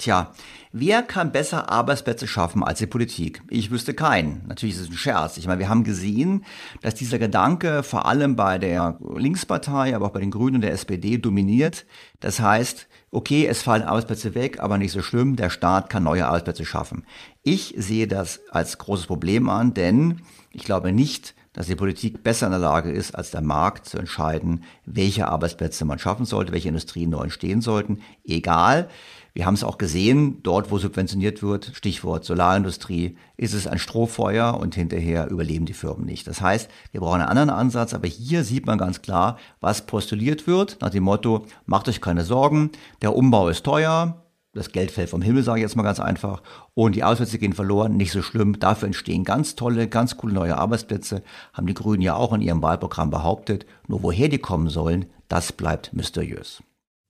[0.00, 0.32] Tja,
[0.72, 3.42] wer kann besser Arbeitsplätze schaffen als die Politik?
[3.50, 4.46] Ich wüsste keinen.
[4.48, 5.36] Natürlich ist es ein Scherz.
[5.36, 6.46] Ich meine, wir haben gesehen,
[6.80, 10.72] dass dieser Gedanke vor allem bei der Linkspartei, aber auch bei den Grünen und der
[10.72, 11.84] SPD dominiert.
[12.18, 16.26] Das heißt, okay, es fallen Arbeitsplätze weg, aber nicht so schlimm, der Staat kann neue
[16.26, 17.04] Arbeitsplätze schaffen.
[17.42, 22.46] Ich sehe das als großes Problem an, denn ich glaube nicht, dass die Politik besser
[22.46, 26.68] in der Lage ist, als der Markt zu entscheiden, welche Arbeitsplätze man schaffen sollte, welche
[26.68, 28.00] Industrien neu entstehen sollten.
[28.24, 28.88] Egal.
[29.32, 34.58] Wir haben es auch gesehen, dort wo subventioniert wird, Stichwort Solarindustrie, ist es ein Strohfeuer
[34.58, 36.26] und hinterher überleben die Firmen nicht.
[36.26, 40.46] Das heißt, wir brauchen einen anderen Ansatz, aber hier sieht man ganz klar, was postuliert
[40.46, 42.70] wird, nach dem Motto, macht euch keine Sorgen,
[43.02, 44.20] der Umbau ist teuer,
[44.52, 46.42] das Geld fällt vom Himmel, sage ich jetzt mal ganz einfach,
[46.74, 48.58] und die Arbeitsplätze gehen verloren, nicht so schlimm.
[48.58, 52.62] Dafür entstehen ganz tolle, ganz coole neue Arbeitsplätze, haben die Grünen ja auch in ihrem
[52.62, 53.64] Wahlprogramm behauptet.
[53.86, 56.62] Nur woher die kommen sollen, das bleibt mysteriös.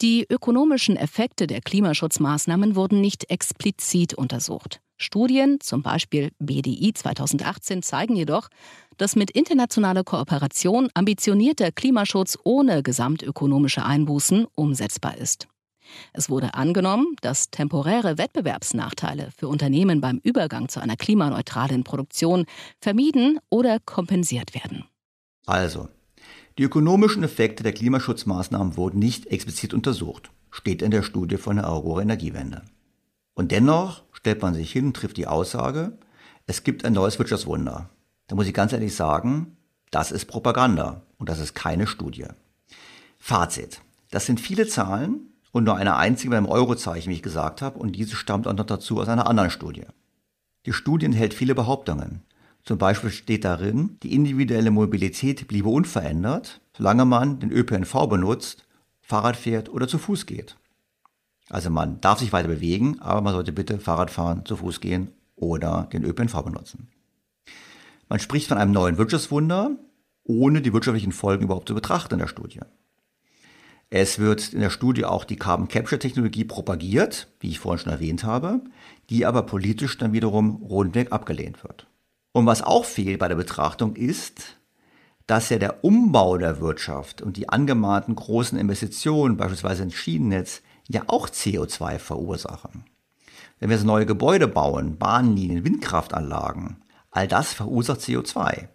[0.02, 4.80] Die ökonomischen Effekte der Klimaschutzmaßnahmen wurden nicht explizit untersucht.
[4.96, 8.48] Studien, zum Beispiel BDI 2018, zeigen jedoch,
[8.96, 15.48] dass mit internationaler Kooperation ambitionierter Klimaschutz ohne gesamtökonomische Einbußen umsetzbar ist.
[16.14, 22.46] Es wurde angenommen, dass temporäre Wettbewerbsnachteile für Unternehmen beim Übergang zu einer klimaneutralen Produktion
[22.80, 24.84] vermieden oder kompensiert werden.
[25.46, 25.88] Also,
[26.60, 31.66] die ökonomischen Effekte der Klimaschutzmaßnahmen wurden nicht explizit untersucht, steht in der Studie von der
[31.66, 32.60] Aurora Energiewende.
[33.32, 35.96] Und dennoch stellt man sich hin und trifft die Aussage,
[36.44, 37.88] es gibt ein neues Wirtschaftswunder.
[38.26, 39.56] Da muss ich ganz ehrlich sagen,
[39.90, 42.26] das ist Propaganda und das ist keine Studie.
[43.18, 43.80] Fazit.
[44.10, 47.92] Das sind viele Zahlen und nur eine einzige beim Eurozeichen, wie ich gesagt habe, und
[47.92, 49.86] diese stammt auch noch dazu aus einer anderen Studie.
[50.66, 52.20] Die Studie enthält viele Behauptungen.
[52.64, 58.66] Zum Beispiel steht darin, die individuelle Mobilität bliebe unverändert, solange man den ÖPNV benutzt,
[59.00, 60.56] Fahrrad fährt oder zu Fuß geht.
[61.48, 65.12] Also man darf sich weiter bewegen, aber man sollte bitte Fahrrad fahren, zu Fuß gehen
[65.34, 66.88] oder den ÖPNV benutzen.
[68.08, 69.72] Man spricht von einem neuen Wirtschaftswunder,
[70.24, 72.60] ohne die wirtschaftlichen Folgen überhaupt zu betrachten in der Studie.
[73.88, 77.92] Es wird in der Studie auch die Carbon Capture Technologie propagiert, wie ich vorhin schon
[77.92, 78.60] erwähnt habe,
[79.10, 81.88] die aber politisch dann wiederum rundweg abgelehnt wird.
[82.32, 84.56] Und was auch fehlt bei der Betrachtung ist,
[85.26, 91.04] dass ja der Umbau der Wirtschaft und die angemahnten großen Investitionen, beispielsweise ins Schienennetz, ja
[91.06, 92.84] auch CO2 verursachen.
[93.60, 98.68] Wenn wir so neue Gebäude bauen, Bahnlinien, Windkraftanlagen, all das verursacht CO2.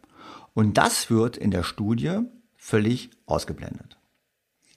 [0.54, 2.20] Und das wird in der Studie
[2.56, 3.98] völlig ausgeblendet.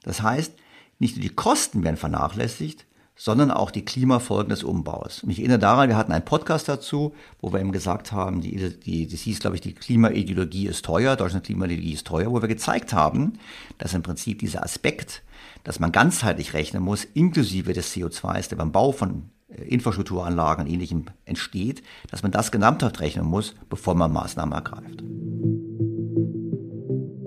[0.03, 0.55] Das heißt,
[0.99, 2.87] nicht nur die Kosten werden vernachlässigt,
[3.19, 5.25] sondern auch die Klimafolgen des Umbaus.
[5.25, 8.79] Und ich erinnere daran, wir hatten einen Podcast dazu, wo wir eben gesagt haben, die,
[8.79, 12.49] die, das hieß, glaube ich, die Klimaideologie ist teuer, Deutschland Klimaideologie ist teuer, wo wir
[12.49, 13.41] gezeigt haben,
[13.77, 15.25] dass im Prinzip dieser Aspekt,
[15.65, 20.73] dass man ganzheitlich rechnen muss, inklusive des CO2s, der beim Bau von äh, Infrastrukturanlagen und
[20.73, 25.03] ähnlichem entsteht, dass man das gesamthaft rechnen muss, bevor man Maßnahmen ergreift.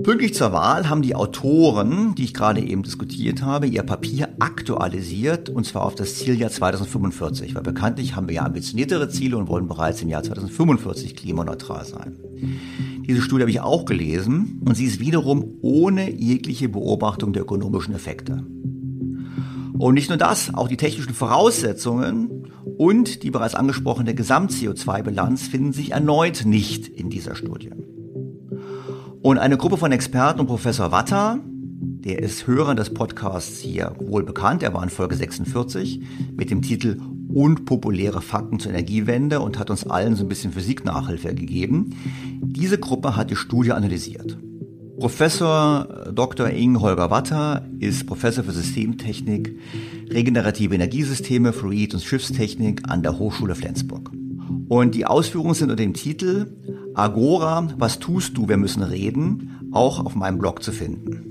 [0.04, 5.50] Pünktlich zur Wahl haben die Autoren, die ich gerade eben diskutiert habe, ihr Papier aktualisiert
[5.50, 9.68] und zwar auf das Zieljahr 2045, weil bekanntlich haben wir ja ambitioniertere Ziele und wollen
[9.68, 12.16] bereits im Jahr 2045 klimaneutral sein.
[13.08, 17.94] Diese Studie habe ich auch gelesen und sie ist wiederum ohne jegliche Beobachtung der ökonomischen
[17.94, 18.44] Effekte.
[19.78, 25.92] Und nicht nur das, auch die technischen Voraussetzungen und die bereits angesprochene Gesamt-CO2-Bilanz finden sich
[25.92, 27.72] erneut nicht in dieser Studie.
[29.22, 34.24] Und eine Gruppe von Experten und Professor Watter, der ist Hörer des Podcasts hier wohl
[34.24, 36.02] bekannt, er war in Folge 46
[36.36, 37.00] mit dem Titel
[37.32, 41.96] Unpopuläre Fakten zur Energiewende und hat uns allen so ein bisschen Physiknachhilfe gegeben.
[42.42, 44.40] Diese Gruppe hat die Studie analysiert.
[45.00, 46.50] Professor Dr.
[46.50, 49.56] Ing Holger Watter ist Professor für Systemtechnik,
[50.10, 54.12] regenerative Energiesysteme, Fluid- und Schiffstechnik an der Hochschule Flensburg.
[54.68, 56.48] Und die Ausführungen sind unter dem Titel
[56.94, 61.28] Agora, was tust du, wir müssen reden, auch auf meinem Blog zu finden.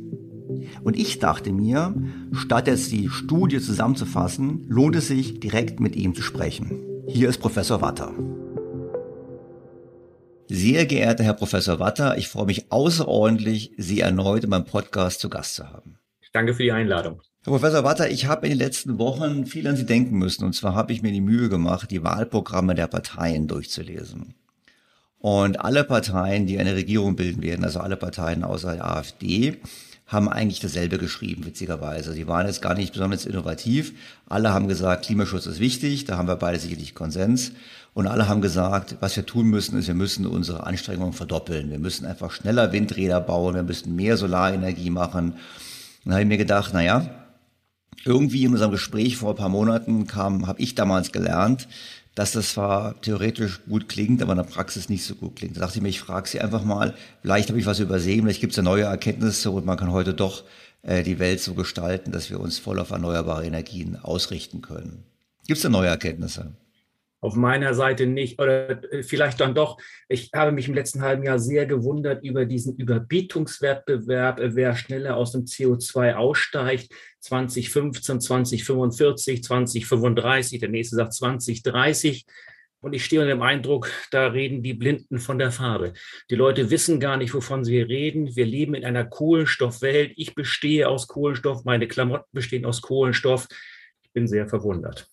[0.83, 1.95] Und ich dachte mir,
[2.33, 6.81] statt jetzt die Studie zusammenzufassen, lohnt es sich, direkt mit ihm zu sprechen.
[7.07, 8.13] Hier ist Professor Watter.
[10.49, 15.29] Sehr geehrter Herr Professor Watter, ich freue mich außerordentlich, Sie erneut in meinem Podcast zu
[15.29, 15.99] Gast zu haben.
[16.33, 17.21] Danke für die Einladung.
[17.45, 20.45] Herr Professor Watter, ich habe in den letzten Wochen viel an Sie denken müssen.
[20.45, 24.35] Und zwar habe ich mir die Mühe gemacht, die Wahlprogramme der Parteien durchzulesen.
[25.21, 29.59] Und alle Parteien, die eine Regierung bilden werden, also alle Parteien außer der AfD,
[30.07, 32.13] haben eigentlich dasselbe geschrieben, witzigerweise.
[32.15, 33.93] Sie waren jetzt gar nicht besonders innovativ.
[34.29, 37.53] Alle haben gesagt, Klimaschutz ist wichtig, da haben wir beide sicherlich Konsens.
[37.93, 41.71] Und alle haben gesagt, was wir tun müssen, ist, wir müssen unsere Anstrengungen verdoppeln.
[41.71, 45.33] Wir müssen einfach schneller Windräder bauen, wir müssen mehr Solarenergie machen.
[45.33, 45.37] Und
[46.05, 47.09] dann habe ich mir gedacht, na ja,
[48.05, 51.69] irgendwie in unserem Gespräch vor ein paar Monaten kam, habe ich damals gelernt,
[52.21, 55.57] dass das zwar theoretisch gut klingt, aber in der Praxis nicht so gut klingt.
[55.57, 58.43] Da dachte ich mir, ich frage Sie einfach mal, vielleicht habe ich was übersehen, vielleicht
[58.43, 60.45] gibt es ja neue Erkenntnisse und man kann heute doch
[60.83, 65.03] äh, die Welt so gestalten, dass wir uns voll auf erneuerbare Energien ausrichten können.
[65.47, 66.53] Gibt es da neue Erkenntnisse?
[67.23, 69.79] Auf meiner Seite nicht oder äh, vielleicht dann doch.
[70.09, 75.17] Ich habe mich im letzten halben Jahr sehr gewundert über diesen Überbietungswettbewerb, äh, wer schneller
[75.17, 76.93] aus dem CO2 aussteigt.
[77.21, 82.25] 2015, 2045, 2035, der nächste sagt 2030.
[82.83, 85.93] Und ich stehe unter dem Eindruck, da reden die Blinden von der Farbe.
[86.31, 88.35] Die Leute wissen gar nicht, wovon sie reden.
[88.35, 90.15] Wir leben in einer Kohlenstoffwelt.
[90.17, 93.49] Ich bestehe aus Kohlenstoff, meine Klamotten bestehen aus Kohlenstoff.
[94.03, 95.07] Ich bin sehr verwundert.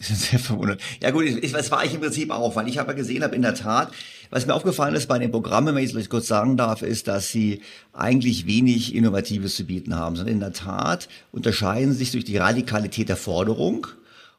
[0.02, 0.80] Sehr verwundert.
[1.02, 3.42] Ja gut, ich, das war ich im Prinzip auch, weil ich aber gesehen habe, in
[3.42, 3.92] der Tat,
[4.30, 7.28] was mir aufgefallen ist bei den Programmen, wenn ich es kurz sagen darf, ist, dass
[7.28, 7.60] sie
[7.92, 13.10] eigentlich wenig Innovatives zu bieten haben, sondern in der Tat unterscheiden sich durch die Radikalität
[13.10, 13.88] der Forderung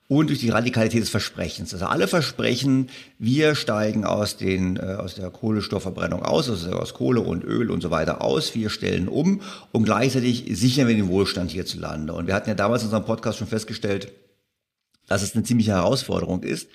[0.08, 1.74] und durch die Radikalität des Versprechens.
[1.76, 7.22] Also alle versprechen, wir steigen aus, den, äh, aus der Kohlenstoffverbrennung aus, also aus Kohle
[7.22, 11.52] und Öl und so weiter aus, wir stellen um und gleichzeitig sichern wir den Wohlstand
[11.52, 12.14] hierzulande.
[12.14, 14.12] Und wir hatten ja damals in unserem Podcast schon festgestellt,
[15.12, 16.70] dass es eine ziemliche Herausforderung ist.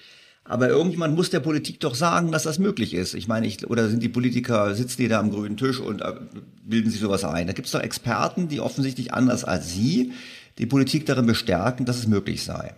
[0.45, 3.15] Aber irgendjemand muss der Politik doch sagen, dass das möglich ist.
[3.15, 6.13] Ich meine, ich, oder sind die Politiker, sitzen die da am grünen Tisch und äh,
[6.63, 7.47] bilden sich sowas ein?
[7.47, 10.13] Da gibt es doch Experten, die offensichtlich anders als Sie
[10.59, 12.75] die Politik darin bestärken, dass es möglich sei.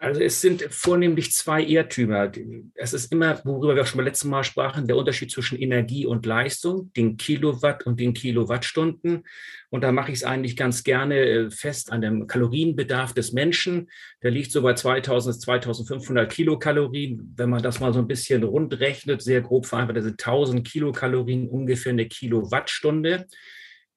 [0.00, 2.30] Also es sind vornehmlich zwei Irrtümer.
[2.74, 6.06] Es ist immer, worüber wir auch schon beim letzten Mal sprachen, der Unterschied zwischen Energie
[6.06, 9.24] und Leistung, den Kilowatt und den Kilowattstunden.
[9.70, 13.90] Und da mache ich es eigentlich ganz gerne äh, fest an dem Kalorienbedarf des Menschen.
[14.22, 17.34] Der liegt so bei 2000 bis 2500 Kilokalorien.
[17.36, 20.66] Wenn man das mal so ein bisschen rund rechnet, sehr grob vereinfacht, das sind 1000
[20.66, 23.26] Kilokalorien ungefähr eine Kilowattstunde.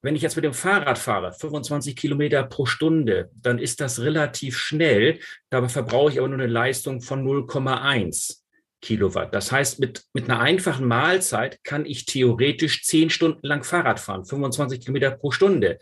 [0.02, 4.58] Wenn ich jetzt mit dem Fahrrad fahre, 25 Kilometer pro Stunde, dann ist das relativ
[4.58, 5.20] schnell.
[5.50, 8.41] Dabei verbrauche ich aber nur eine Leistung von 0,1
[8.82, 9.34] Kilowatt.
[9.34, 14.26] Das heißt, mit, mit einer einfachen Mahlzeit kann ich theoretisch zehn Stunden lang Fahrrad fahren,
[14.26, 15.80] 25 Kilometer pro Stunde.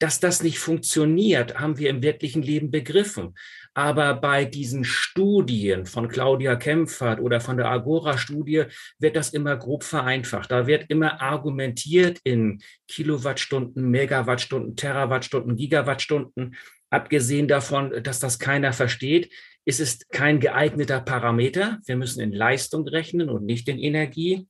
[0.00, 3.34] Dass das nicht funktioniert, haben wir im wirklichen Leben begriffen.
[3.74, 8.64] Aber bei diesen Studien von Claudia Kempfert oder von der Agora-Studie
[9.00, 10.52] wird das immer grob vereinfacht.
[10.52, 16.56] Da wird immer argumentiert in Kilowattstunden, Megawattstunden, Terawattstunden, Gigawattstunden.
[16.90, 19.32] Abgesehen davon, dass das keiner versteht,
[19.68, 21.78] ist es kein geeigneter Parameter.
[21.84, 24.48] Wir müssen in Leistung rechnen und nicht in Energie.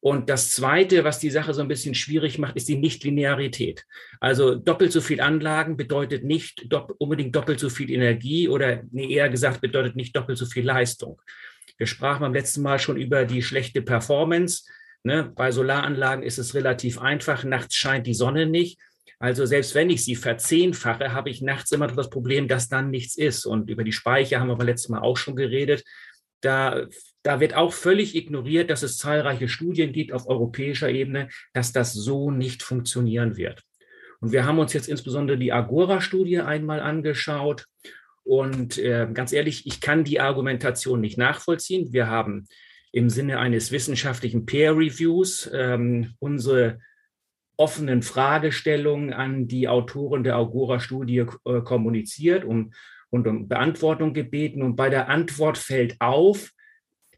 [0.00, 3.84] Und das Zweite, was die Sache so ein bisschen schwierig macht, ist die Nichtlinearität.
[4.20, 9.12] Also doppelt so viel Anlagen bedeutet nicht dopp unbedingt doppelt so viel Energie oder nee,
[9.12, 11.20] eher gesagt bedeutet nicht doppelt so viel Leistung.
[11.76, 14.64] Wir sprachen beim letzten Mal schon über die schlechte Performance.
[15.02, 15.30] Ne?
[15.36, 17.44] Bei Solaranlagen ist es relativ einfach.
[17.44, 18.78] Nachts scheint die Sonne nicht.
[19.24, 23.16] Also selbst wenn ich sie verzehnfache, habe ich nachts immer das Problem, dass dann nichts
[23.16, 23.46] ist.
[23.46, 25.82] Und über die Speicher haben wir beim letzten Mal auch schon geredet.
[26.42, 26.86] Da
[27.22, 31.94] Da wird auch völlig ignoriert, dass es zahlreiche Studien gibt auf europäischer Ebene, dass das
[31.94, 33.62] so nicht funktionieren wird.
[34.20, 37.64] Und wir haben uns jetzt insbesondere die Agora-Studie einmal angeschaut.
[38.24, 41.94] Und äh, ganz ehrlich, ich kann die Argumentation nicht nachvollziehen.
[41.94, 42.46] Wir haben
[42.92, 46.78] im Sinne eines wissenschaftlichen Peer Reviews ähm, unsere
[47.56, 52.74] offenen Fragestellungen an die Autoren der Agora-Studie äh, kommuniziert und,
[53.10, 54.62] und um Beantwortung gebeten.
[54.62, 56.50] Und bei der Antwort fällt auf,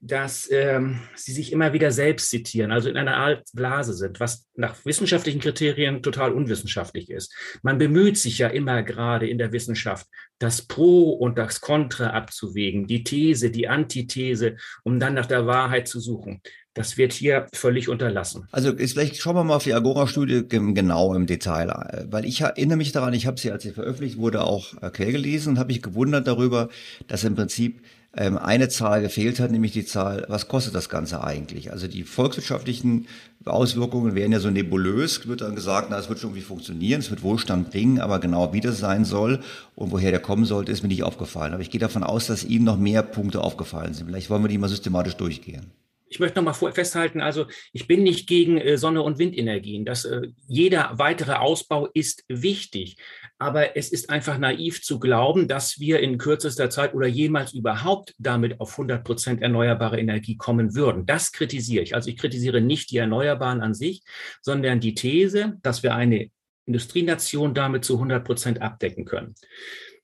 [0.01, 4.47] dass ähm, sie sich immer wieder selbst zitieren, also in einer Art Blase sind, was
[4.55, 7.35] nach wissenschaftlichen Kriterien total unwissenschaftlich ist.
[7.63, 10.07] Man bemüht sich ja immer gerade in der Wissenschaft,
[10.39, 15.89] das Pro und das Contra abzuwägen, die These, die Antithese, um dann nach der Wahrheit
[15.89, 16.41] zu suchen.
[16.77, 18.47] Das wird hier völlig unterlassen.
[18.53, 22.77] Also ist, vielleicht schauen wir mal auf die Agora-Studie genau im Detail, weil ich erinnere
[22.77, 25.81] mich daran, ich habe sie, als sie veröffentlicht wurde, auch äh, quergelesen und habe mich
[25.81, 26.69] gewundert darüber,
[27.09, 27.81] dass im Prinzip
[28.15, 31.73] ähm, eine Zahl gefehlt hat, nämlich die Zahl, was kostet das Ganze eigentlich?
[31.73, 33.07] Also die volkswirtschaftlichen
[33.47, 37.09] Auswirkungen wären ja so nebulös, wird dann gesagt, na, es wird schon irgendwie funktionieren, es
[37.09, 39.41] wird Wohlstand bringen, aber genau wie das sein soll
[39.77, 41.55] und woher der kommen sollte, ist mir nicht aufgefallen.
[41.55, 44.09] Aber ich gehe davon aus, dass Ihnen noch mehr Punkte aufgefallen sind.
[44.09, 45.73] Vielleicht wollen wir die mal systematisch durchgehen
[46.09, 49.85] ich möchte noch mal festhalten, also ich bin nicht gegen äh, Sonne- und Windenergien.
[49.85, 52.97] Das, äh, jeder weitere Ausbau ist wichtig.
[53.39, 58.15] Aber es ist einfach naiv zu glauben, dass wir in kürzester Zeit oder jemals überhaupt
[58.19, 61.05] damit auf 100 Prozent erneuerbare Energie kommen würden.
[61.07, 61.95] Das kritisiere ich.
[61.95, 64.03] Also ich kritisiere nicht die Erneuerbaren an sich,
[64.41, 66.31] sondern die These, dass wir eine
[66.67, 69.35] Industrienation damit zu 100 Prozent abdecken können.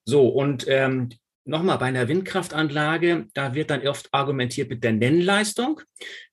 [0.04, 1.10] So, und ähm,
[1.44, 5.80] nochmal bei einer Windkraftanlage, da wird dann oft argumentiert mit der Nennleistung.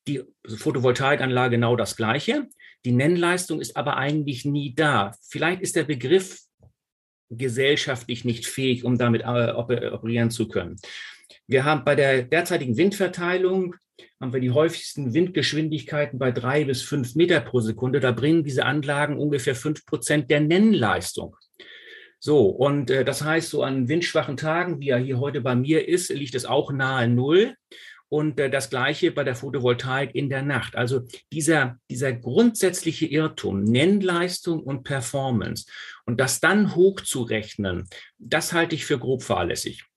[0.08, 2.48] Die Photovoltaikanlage genau das Gleiche.
[2.86, 5.12] Die Nennleistung ist aber eigentlich nie da.
[5.30, 6.40] Vielleicht ist der Begriff
[7.30, 10.78] gesellschaftlich nicht fähig, um damit äh, operieren zu können.
[11.48, 13.76] Wir haben bei der derzeitigen Windverteilung
[14.22, 18.00] haben wir die häufigsten Windgeschwindigkeiten bei drei bis fünf Meter pro Sekunde.
[18.00, 21.36] Da bringen diese Anlagen ungefähr fünf Prozent der Nennleistung.
[22.20, 25.88] So, und äh, das heißt, so an windschwachen Tagen, wie er hier heute bei mir
[25.88, 27.56] ist, liegt es auch nahe Null.
[28.10, 30.76] Und äh, das Gleiche bei der Photovoltaik in der Nacht.
[30.76, 31.02] Also
[31.32, 35.66] dieser, dieser grundsätzliche Irrtum, Nennleistung und Performance
[36.06, 39.89] und das dann hochzurechnen, das halte ich für grob fahrlässig.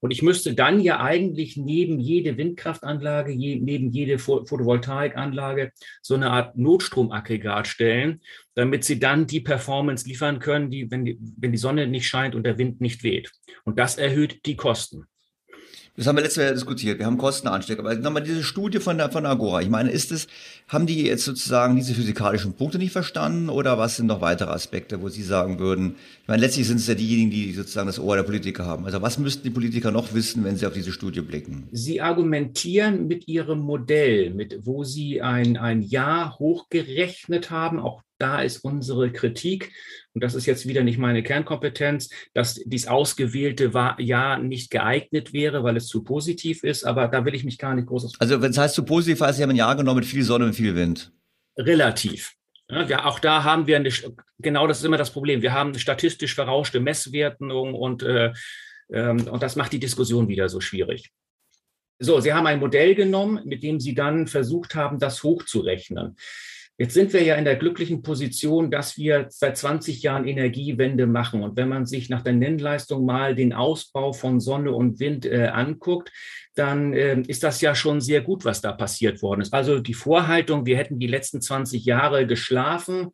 [0.00, 5.72] Und ich müsste dann ja eigentlich neben jede Windkraftanlage, je, neben jede Photovoltaikanlage
[6.02, 8.20] so eine Art Notstromaggregat stellen,
[8.54, 12.34] damit sie dann die Performance liefern können, die, wenn, die, wenn die Sonne nicht scheint
[12.34, 13.30] und der Wind nicht weht.
[13.64, 15.04] Und das erhöht die Kosten.
[16.00, 16.98] Das haben wir letztes Jahr diskutiert.
[16.98, 17.78] Wir haben Kostenanstieg.
[17.78, 19.60] Aber nochmal diese Studie von, der, von Agora.
[19.60, 20.28] Ich meine, ist es,
[20.66, 25.02] haben die jetzt sozusagen diese physikalischen Punkte nicht verstanden oder was sind noch weitere Aspekte,
[25.02, 28.16] wo Sie sagen würden, ich meine, letztlich sind es ja diejenigen, die sozusagen das Ohr
[28.16, 28.86] der Politiker haben.
[28.86, 31.68] Also was müssten die Politiker noch wissen, wenn sie auf diese Studie blicken?
[31.70, 38.42] Sie argumentieren mit ihrem Modell, mit, wo sie ein, ein Jahr hochgerechnet haben, auch da
[38.42, 39.72] ist unsere Kritik,
[40.12, 45.64] und das ist jetzt wieder nicht meine Kernkompetenz, dass dies ausgewählte Jahr nicht geeignet wäre,
[45.64, 48.20] weil es zu positiv ist, aber da will ich mich gar nicht groß.
[48.20, 50.46] Also wenn es heißt zu positiv, heißt, Sie haben ein Jahr genommen mit viel Sonne
[50.46, 51.12] und viel Wind.
[51.56, 52.34] Relativ.
[52.68, 53.90] Ja, auch da haben wir eine,
[54.38, 55.42] genau das ist immer das Problem.
[55.42, 58.32] Wir haben statistisch verrauschte Messwerten und, äh,
[58.92, 61.10] ähm, und das macht die Diskussion wieder so schwierig.
[61.98, 66.16] So, Sie haben ein Modell genommen, mit dem Sie dann versucht haben, das hochzurechnen.
[66.80, 71.42] Jetzt sind wir ja in der glücklichen Position, dass wir seit 20 Jahren Energiewende machen.
[71.42, 75.48] Und wenn man sich nach der Nennleistung mal den Ausbau von Sonne und Wind äh,
[75.48, 76.10] anguckt,
[76.54, 79.52] dann äh, ist das ja schon sehr gut, was da passiert worden ist.
[79.52, 83.08] Also die Vorhaltung, wir hätten die letzten 20 Jahre geschlafen,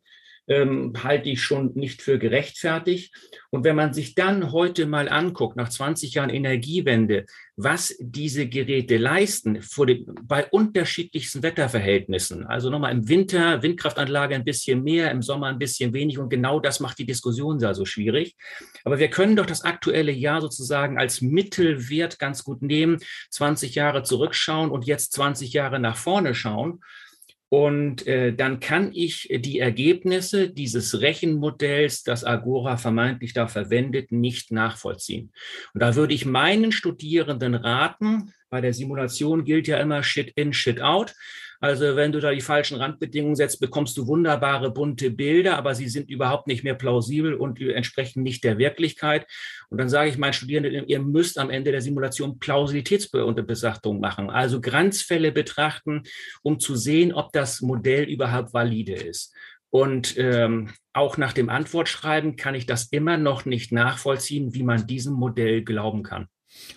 [0.47, 3.13] ähm, halte ich schon nicht für gerechtfertigt.
[3.49, 7.25] Und wenn man sich dann heute mal anguckt, nach 20 Jahren Energiewende,
[7.55, 14.83] was diese Geräte leisten dem, bei unterschiedlichsten Wetterverhältnissen, also nochmal im Winter Windkraftanlage ein bisschen
[14.83, 18.35] mehr, im Sommer ein bisschen wenig und genau das macht die Diskussion da so schwierig.
[18.83, 22.99] Aber wir können doch das aktuelle Jahr sozusagen als Mittelwert ganz gut nehmen,
[23.31, 26.81] 20 Jahre zurückschauen und jetzt 20 Jahre nach vorne schauen.
[27.49, 34.51] Und äh, dann kann ich die Ergebnisse dieses Rechenmodells, das Agora vermeintlich da verwendet, nicht
[34.51, 35.31] nachvollziehen.
[35.73, 40.53] Und da würde ich meinen Studierenden raten, bei der Simulation gilt ja immer Shit in,
[40.53, 41.13] Shit out.
[41.59, 45.87] Also wenn du da die falschen Randbedingungen setzt, bekommst du wunderbare bunte Bilder, aber sie
[45.87, 49.25] sind überhaupt nicht mehr plausibel und entsprechen nicht der Wirklichkeit.
[49.69, 54.61] Und dann sage ich meinen Studierenden, ihr müsst am Ende der Simulation Plausibilitätsbesachtung machen, also
[54.61, 56.03] Grenzfälle betrachten,
[56.43, 59.33] um zu sehen, ob das Modell überhaupt valide ist.
[59.69, 64.87] Und ähm, auch nach dem Antwortschreiben kann ich das immer noch nicht nachvollziehen, wie man
[64.87, 66.27] diesem Modell glauben kann.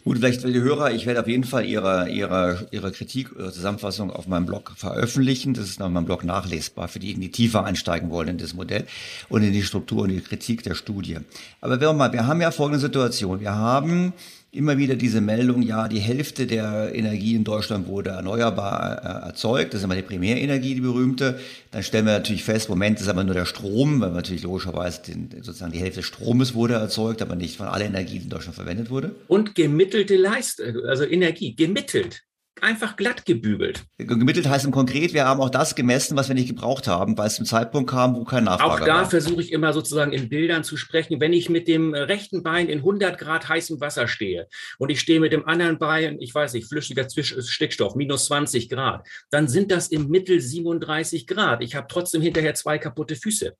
[0.02, 4.10] Gut, vielleicht die Hörer, ich werde auf jeden Fall Ihre, Ihre, Ihre Kritik, Ihre Zusammenfassung
[4.10, 5.52] auf meinem Blog veröffentlichen.
[5.52, 8.86] Das ist auf meinem Blog nachlesbar für diejenigen, die tiefer einsteigen wollen in das Modell
[9.28, 11.18] und in die Struktur und die Kritik der Studie.
[11.60, 13.40] Aber wir, mal, wir haben ja folgende Situation.
[13.40, 14.14] Wir haben
[14.52, 19.72] immer wieder diese Meldung, ja, die Hälfte der Energie in Deutschland wurde erneuerbar äh, erzeugt.
[19.72, 21.38] Das ist immer die Primärenergie, die berühmte.
[21.70, 25.02] Dann stellen wir natürlich fest, Moment, das ist aber nur der Strom, weil natürlich logischerweise
[25.02, 28.30] den, sozusagen die Hälfte des Stromes wurde erzeugt, aber nicht von aller Energie, die in
[28.30, 29.14] Deutschland verwendet wurde.
[29.28, 32.22] Und gemittelte Leistung, also Energie, gemittelt
[32.62, 33.84] einfach glatt gebügelt.
[33.98, 37.26] Gemittelt heißt im Konkret, wir haben auch das gemessen, was wir nicht gebraucht haben, weil
[37.26, 39.00] es zum Zeitpunkt kam, wo kein Nachfrage war.
[39.00, 41.20] Auch da versuche ich immer sozusagen in Bildern zu sprechen.
[41.20, 44.48] Wenn ich mit dem rechten Bein in 100 Grad heißem Wasser stehe
[44.78, 49.06] und ich stehe mit dem anderen Bein, ich weiß nicht, flüssiger Stickstoff, minus 20 Grad,
[49.30, 51.62] dann sind das im Mittel 37 Grad.
[51.62, 53.54] Ich habe trotzdem hinterher zwei kaputte Füße.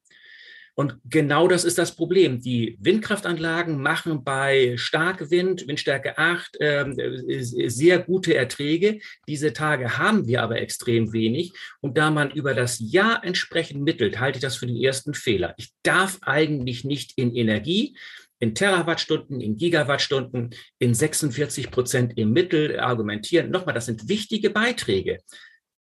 [0.75, 2.41] Und genau das ist das Problem.
[2.41, 6.85] Die Windkraftanlagen machen bei Starkwind, Windstärke 8, äh,
[7.41, 9.01] sehr gute Erträge.
[9.29, 11.53] Diese Tage haben wir aber extrem wenig.
[11.81, 15.55] Und da man über das Jahr entsprechend mittelt, halte ich das für den ersten Fehler.
[15.57, 17.97] Ich darf eigentlich nicht in Energie,
[18.39, 23.51] in Terawattstunden, in Gigawattstunden, in 46 Prozent im Mittel argumentieren.
[23.51, 25.19] Nochmal, das sind wichtige Beiträge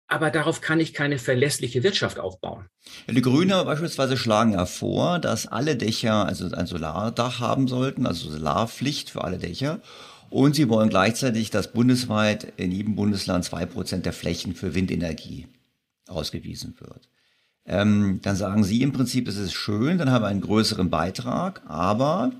[0.08, 2.66] aber darauf kann ich keine verlässliche Wirtschaft aufbauen.
[3.08, 8.30] Die Grüne beispielsweise schlagen ja vor, dass alle Dächer also ein Solardach haben sollten, also
[8.30, 9.80] Solarpflicht für alle Dächer.
[10.30, 15.46] Und sie wollen gleichzeitig, dass bundesweit in jedem Bundesland zwei Prozent der Flächen für Windenergie
[16.08, 17.08] ausgewiesen wird.
[17.64, 21.62] Ähm, dann sagen Sie im Prinzip, das ist schön, dann haben wir einen größeren Beitrag,
[21.66, 22.30] aber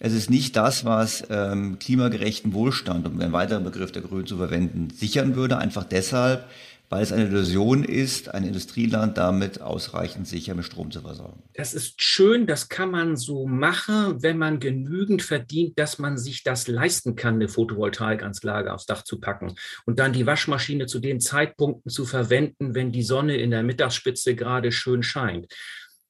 [0.00, 4.36] es ist nicht das, was ähm, klimagerechten Wohlstand, um einen weiteren Begriff der Grünen zu
[4.36, 6.44] verwenden, sichern würde, einfach deshalb,
[6.92, 11.42] weil es eine Illusion ist, ein Industrieland damit ausreichend sicher mit Strom zu versorgen.
[11.54, 16.42] Das ist schön, das kann man so machen, wenn man genügend verdient, dass man sich
[16.42, 19.54] das leisten kann, eine Photovoltaikanlage aufs Dach zu packen
[19.86, 24.34] und dann die Waschmaschine zu den Zeitpunkten zu verwenden, wenn die Sonne in der Mittagsspitze
[24.34, 25.46] gerade schön scheint.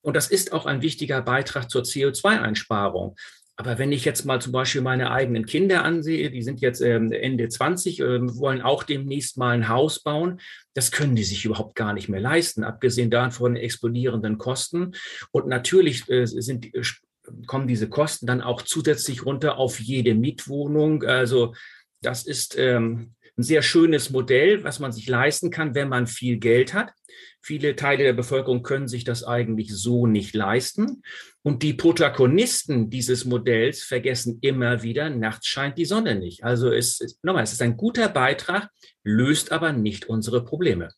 [0.00, 3.14] Und das ist auch ein wichtiger Beitrag zur CO2-Einsparung.
[3.56, 7.12] Aber wenn ich jetzt mal zum Beispiel meine eigenen Kinder ansehe, die sind jetzt ähm,
[7.12, 10.40] Ende 20, äh, wollen auch demnächst mal ein Haus bauen,
[10.74, 14.92] das können die sich überhaupt gar nicht mehr leisten, abgesehen davon explodierenden Kosten.
[15.32, 16.82] Und natürlich äh, sind, äh,
[17.46, 21.02] kommen diese Kosten dann auch zusätzlich runter auf jede Mietwohnung.
[21.02, 21.54] Also
[22.00, 26.38] das ist ähm, ein sehr schönes Modell, was man sich leisten kann, wenn man viel
[26.38, 26.92] Geld hat.
[27.40, 31.02] Viele Teile der Bevölkerung können sich das eigentlich so nicht leisten.
[31.42, 36.44] Und die Protagonisten dieses Modells vergessen immer wieder, nachts scheint die Sonne nicht.
[36.44, 38.68] Also es ist, nochmal, es ist ein guter Beitrag,
[39.02, 40.90] löst aber nicht unsere Probleme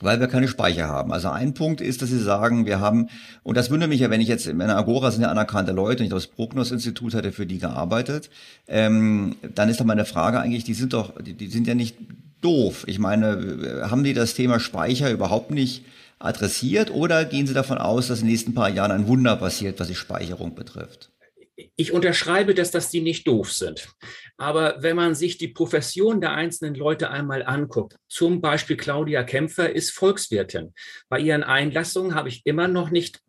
[0.00, 1.12] weil wir keine Speicher haben.
[1.12, 3.08] Also ein Punkt ist, dass Sie sagen, wir haben,
[3.42, 6.06] und das wundert mich ja, wenn ich jetzt, meine Agora sind ja anerkannte Leute, und
[6.06, 8.30] ich das Prognos-Institut hatte für die gearbeitet,
[8.66, 11.96] ähm, dann ist doch meine Frage eigentlich, die sind doch, die, die sind ja nicht
[12.40, 12.84] doof.
[12.86, 15.84] Ich meine, haben die das Thema Speicher überhaupt nicht
[16.18, 19.80] adressiert oder gehen Sie davon aus, dass in den nächsten paar Jahren ein Wunder passiert,
[19.80, 21.10] was die Speicherung betrifft?
[21.76, 23.88] Ich unterschreibe, dass das die nicht doof sind.
[24.38, 29.70] Aber wenn man sich die Profession der einzelnen Leute einmal anguckt, zum Beispiel Claudia Kämpfer
[29.74, 30.72] ist Volkswirtin.
[31.08, 33.20] Bei ihren Einlassungen habe ich immer noch nicht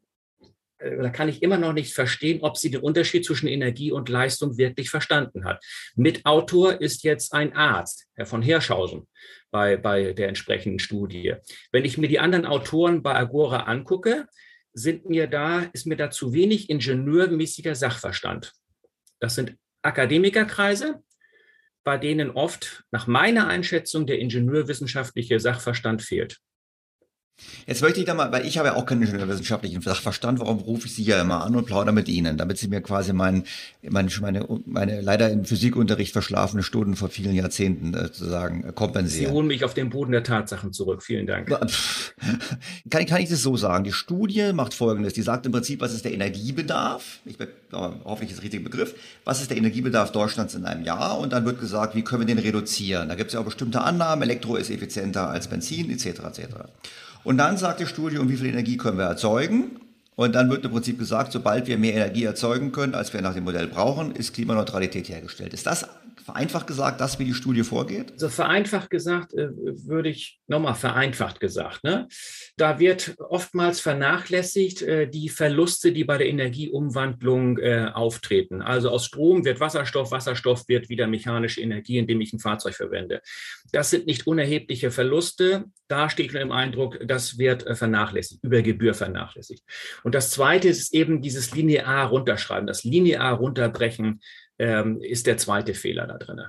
[0.82, 4.58] da kann ich immer noch nicht verstehen, ob sie den Unterschied zwischen Energie und Leistung
[4.58, 5.64] wirklich verstanden hat.
[5.96, 9.08] Mitautor ist jetzt ein Arzt, Herr von Hirschhausen,
[9.52, 11.36] bei, bei der entsprechenden Studie.
[11.72, 14.28] Wenn ich mir die anderen Autoren bei Agora angucke,
[14.74, 18.54] sind mir da, ist mir da zu wenig ingenieurmäßiger Sachverstand.
[19.20, 21.04] Das sind Akademikerkreise,
[21.84, 26.40] bei denen oft nach meiner Einschätzung der ingenieurwissenschaftliche Sachverstand fehlt.
[27.68, 30.88] Jetzt möchte ich da mal, weil ich habe ja auch keinen ingenieurwissenschaftlichen Sachverstand, warum rufe
[30.88, 33.44] ich Sie ja immer an und plaudere mit Ihnen, damit Sie mir quasi mein,
[33.88, 39.28] meine, meine, meine leider im Physikunterricht verschlafene Stunden vor vielen Jahrzehnten äh, sozusagen äh, kompensieren.
[39.28, 41.04] Sie holen mich auf den Boden der Tatsachen zurück.
[41.04, 41.48] Vielen Dank.
[42.90, 43.84] Kann, kann ich das so sagen?
[43.84, 45.14] Die Studie macht Folgendes.
[45.14, 47.20] Die sagt im Prinzip, was ist der Energiebedarf?
[47.26, 47.38] Ich
[47.72, 48.96] hoffe, ich ist der richtige Begriff.
[49.24, 51.20] Was ist der Energiebedarf Deutschlands in einem Jahr?
[51.20, 53.10] Und dann wird gesagt, wie können wir den reduzieren?
[53.10, 54.24] Da gibt es ja auch bestimmte Annahmen.
[54.24, 56.06] Elektro ist effizienter als Benzin, etc.
[56.06, 56.48] etc.
[57.24, 59.80] Und dann sagt die Studie, um wie viel Energie können wir erzeugen?
[60.16, 63.34] Und dann wird im Prinzip gesagt, sobald wir mehr Energie erzeugen können, als wir nach
[63.34, 65.54] dem Modell brauchen, ist Klimaneutralität hergestellt.
[65.54, 65.88] Ist das
[66.24, 68.12] vereinfacht gesagt das, wie die Studie vorgeht?
[68.12, 72.08] Also vereinfacht gesagt äh, würde ich, nochmal vereinfacht gesagt, ne?
[72.58, 78.62] da wird oftmals vernachlässigt äh, die Verluste, die bei der Energieumwandlung äh, auftreten.
[78.62, 83.22] Also aus Strom wird Wasserstoff, Wasserstoff wird wieder mechanische Energie, indem ich ein Fahrzeug verwende.
[83.72, 85.66] Das sind nicht unerhebliche Verluste.
[85.88, 89.64] Da steht nur im Eindruck, das wird äh, vernachlässigt, über Gebühr vernachlässigt.
[90.04, 94.22] Und das Zweite ist eben dieses linear runterschreiben, das linear runterbrechen
[94.60, 96.42] ähm, ist der zweite Fehler da drin.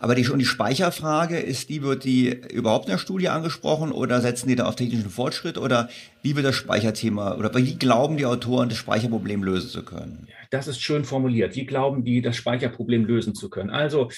[0.00, 4.22] Aber die, schon die Speicherfrage, ist die, wird die überhaupt in der Studie angesprochen oder
[4.22, 5.90] setzen die da auf technischen Fortschritt oder
[6.22, 10.28] wie wird das Speicherthema oder wie glauben die Autoren, das Speicherproblem lösen zu können?
[10.50, 11.54] Das ist schön formuliert.
[11.54, 13.70] Wie glauben die, das Speicherproblem lösen zu können?
[13.70, 14.10] Also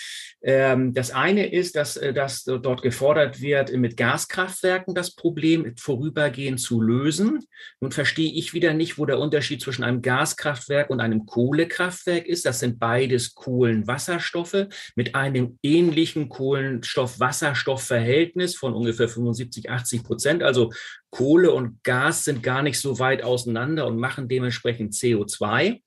[0.42, 6.59] ähm, das eine ist, dass, äh, dass dort gefordert wird, mit Gaskraftwerken das Problem vorübergehend
[6.59, 7.40] zu lösen.
[7.80, 12.46] Nun verstehe ich wieder nicht, wo der Unterschied zwischen einem Gaskraftwerk und einem Kohlekraftwerk ist.
[12.46, 20.42] Das sind beides Kohlenwasserstoffe mit einem ähnlichen Kohlenstoff-Wasserstoff-Verhältnis von ungefähr 75, 80 Prozent.
[20.42, 20.70] Also
[21.13, 25.81] Kohle und Gas sind gar nicht so weit auseinander und machen dementsprechend CO2.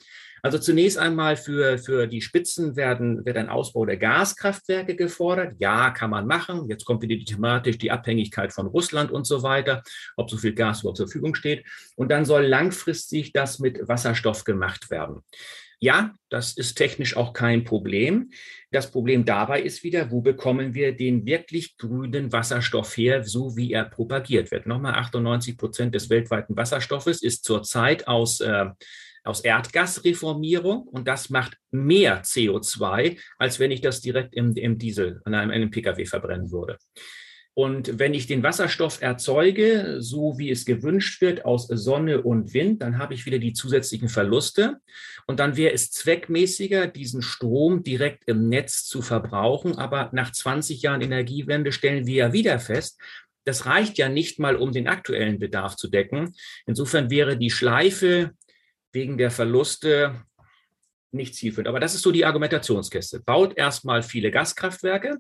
[0.44, 5.56] Also zunächst einmal für, für die Spitzen werden, wird ein Ausbau der Gaskraftwerke gefordert.
[5.58, 6.70] Ja, kann man machen.
[6.70, 9.82] Jetzt kommt wieder die Thematik, die Abhängigkeit von Russland und so weiter,
[10.16, 11.66] ob so viel Gas überhaupt zur Verfügung steht.
[11.96, 15.22] Und dann soll langfristig das mit Wasserstoff gemacht werden.
[15.80, 18.32] Ja, das ist technisch auch kein Problem.
[18.72, 23.72] Das Problem dabei ist wieder, wo bekommen wir den wirklich grünen Wasserstoff her, so wie
[23.72, 24.68] er propagiert wird.
[24.68, 28.66] Nochmal 98 Prozent des weltweiten Wasserstoffes ist zurzeit aus, äh,
[29.24, 35.22] aus Erdgasreformierung und das macht mehr CO2, als wenn ich das direkt im, im Diesel
[35.26, 36.78] an einem, einem Pkw verbrennen würde.
[37.56, 42.82] Und wenn ich den Wasserstoff erzeuge, so wie es gewünscht wird, aus Sonne und Wind,
[42.82, 44.82] dann habe ich wieder die zusätzlichen Verluste.
[45.26, 49.78] Und dann wäre es zweckmäßiger, diesen Strom direkt im Netz zu verbrauchen.
[49.78, 53.00] Aber nach 20 Jahren Energiewende stellen wir ja wieder fest,
[53.46, 56.36] das reicht ja nicht mal, um den aktuellen Bedarf zu decken.
[56.66, 58.32] Insofern wäre die Schleife
[58.92, 60.24] wegen der Verluste
[61.12, 61.68] nicht zielführend.
[61.68, 63.22] Aber das ist so die Argumentationskiste.
[63.22, 65.18] Baut erstmal viele Gaskraftwerke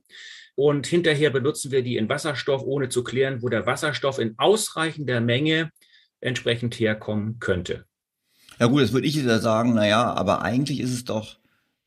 [0.55, 5.21] und hinterher benutzen wir die in Wasserstoff, ohne zu klären, wo der Wasserstoff in ausreichender
[5.21, 5.71] Menge
[6.21, 7.85] entsprechend herkommen könnte.
[8.59, 11.37] Ja gut, jetzt würde ich wieder sagen, naja, aber eigentlich ist es doch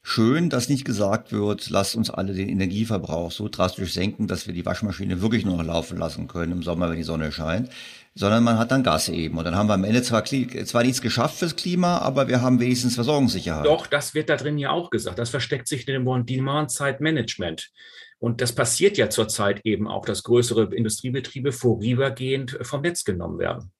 [0.02, 4.54] schön, dass nicht gesagt wird, lasst uns alle den Energieverbrauch so drastisch senken, dass wir
[4.54, 7.70] die Waschmaschine wirklich nur noch laufen lassen können im Sommer, wenn die Sonne scheint,
[8.18, 9.38] sondern man hat dann Gas eben.
[9.38, 12.58] Und dann haben wir am Ende zwar, zwar nichts geschafft fürs Klima, aber wir haben
[12.58, 13.64] wenigstens Versorgungssicherheit.
[13.64, 15.20] Doch, das wird da drin ja auch gesagt.
[15.20, 17.70] Das versteckt sich in dem Demand-Side-Management.
[18.18, 23.70] Und das passiert ja zurzeit eben auch, dass größere Industriebetriebe vorübergehend vom Netz genommen werden.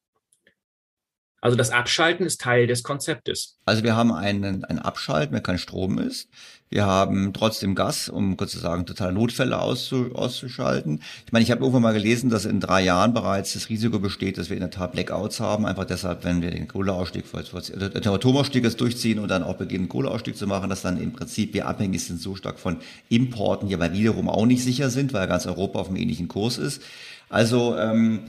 [1.41, 3.59] Also das Abschalten ist Teil des Konzeptes.
[3.65, 6.29] Also wir haben einen, ein Abschalten, wenn kein Strom ist.
[6.69, 11.01] Wir haben trotzdem Gas, um kurz zu sagen, totale Notfälle auszu, auszuschalten.
[11.25, 14.37] Ich meine, ich habe irgendwann mal gelesen, dass in drei Jahren bereits das Risiko besteht,
[14.37, 15.65] dass wir in der Tat Blackouts haben.
[15.65, 20.37] Einfach deshalb, wenn wir den Kohleausstieg, den Atomausstieg jetzt durchziehen und dann auch beginnen, Kohleausstieg
[20.37, 22.79] zu machen, dass dann im Prinzip wir abhängig sind so stark von
[23.09, 26.59] Importen, die aber wiederum auch nicht sicher sind, weil ganz Europa auf einem ähnlichen Kurs
[26.59, 26.83] ist.
[27.31, 28.25] Also ähm,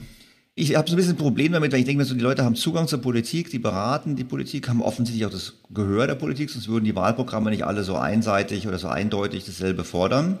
[0.60, 2.54] ich habe so ein bisschen ein Problem damit, weil ich denke, so die Leute haben
[2.54, 6.68] Zugang zur Politik, die beraten die Politik, haben offensichtlich auch das Gehör der Politik, sonst
[6.68, 10.38] würden die Wahlprogramme nicht alle so einseitig oder so eindeutig dasselbe fordern.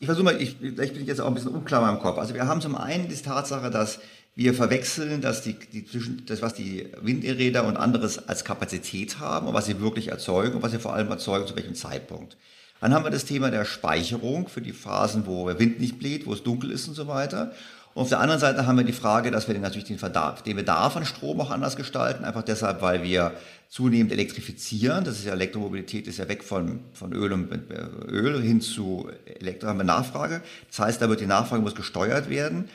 [0.00, 2.18] Ich versuche mal, ich, vielleicht bin ich jetzt auch ein bisschen unklar in meinem Kopf.
[2.18, 4.00] Also wir haben zum einen die Tatsache, dass
[4.34, 9.48] wir verwechseln, dass die, die zwischen das, was die Windräder und anderes als Kapazität haben
[9.48, 12.36] und was sie wirklich erzeugen und was sie vor allem erzeugen, zu welchem Zeitpunkt.
[12.80, 16.26] Dann haben wir das Thema der Speicherung für die Phasen, wo der Wind nicht bläht,
[16.26, 17.52] wo es dunkel ist und so weiter.
[17.98, 20.42] Und auf der anderen Seite haben wir die Frage, dass wir den, natürlich den, Verdarf,
[20.42, 23.32] den Bedarf an Strom auch anders gestalten, einfach deshalb, weil wir
[23.68, 25.02] zunehmend elektrifizieren.
[25.02, 27.58] Das ist ja Elektromobilität, ist ja weg von, von Öl und äh,
[28.06, 30.42] Öl hin zu Elektro, haben wir Nachfrage.
[30.68, 32.68] Das heißt, da wird die Nachfrage muss gesteuert werden.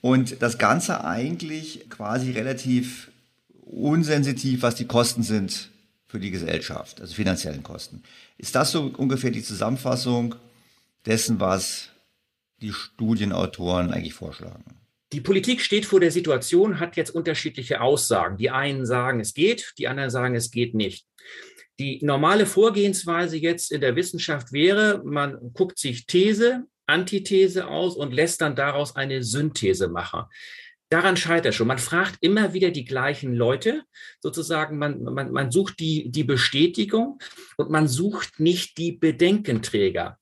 [0.00, 3.10] Und das Ganze eigentlich quasi relativ
[3.64, 5.70] unsensitiv, was die Kosten sind
[6.06, 8.04] für die Gesellschaft, also finanziellen Kosten.
[8.36, 10.36] Ist das so ungefähr die Zusammenfassung
[11.04, 11.88] dessen, was
[12.60, 14.64] die Studienautoren eigentlich vorschlagen?
[15.12, 18.36] Die Politik steht vor der Situation, hat jetzt unterschiedliche Aussagen.
[18.36, 21.06] Die einen sagen, es geht, die anderen sagen, es geht nicht.
[21.78, 28.12] Die normale Vorgehensweise jetzt in der Wissenschaft wäre, man guckt sich These, Antithese aus und
[28.12, 30.24] lässt dann daraus eine Synthese machen.
[30.90, 31.68] Daran scheitert schon.
[31.68, 33.82] Man fragt immer wieder die gleichen Leute,
[34.20, 37.18] sozusagen, man, man, man sucht die, die Bestätigung
[37.56, 40.18] und man sucht nicht die Bedenkenträger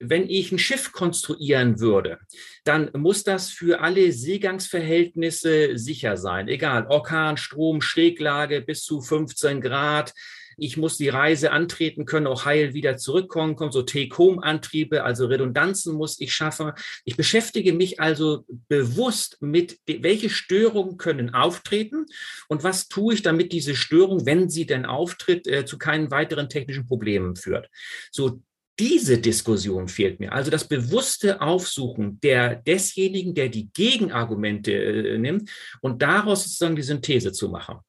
[0.00, 2.18] wenn ich ein Schiff konstruieren würde,
[2.64, 6.48] dann muss das für alle Seegangsverhältnisse sicher sein.
[6.48, 10.14] Egal, Orkan, Strom, Schräglage bis zu 15 Grad.
[10.56, 15.94] Ich muss die Reise antreten können, auch heil wieder zurückkommen, kommen so Take-Home-Antriebe, also Redundanzen
[15.94, 16.72] muss ich schaffen.
[17.04, 22.04] Ich beschäftige mich also bewusst mit, welche Störungen können auftreten
[22.48, 26.50] und was tue ich, damit diese Störung, wenn sie denn auftritt, äh, zu keinen weiteren
[26.50, 27.70] technischen Problemen führt.
[28.10, 28.42] So
[28.80, 30.32] diese Diskussion fehlt mir.
[30.32, 35.50] Also das bewusste Aufsuchen der, desjenigen, der die Gegenargumente äh, nimmt
[35.82, 37.80] und daraus sozusagen die Synthese zu machen.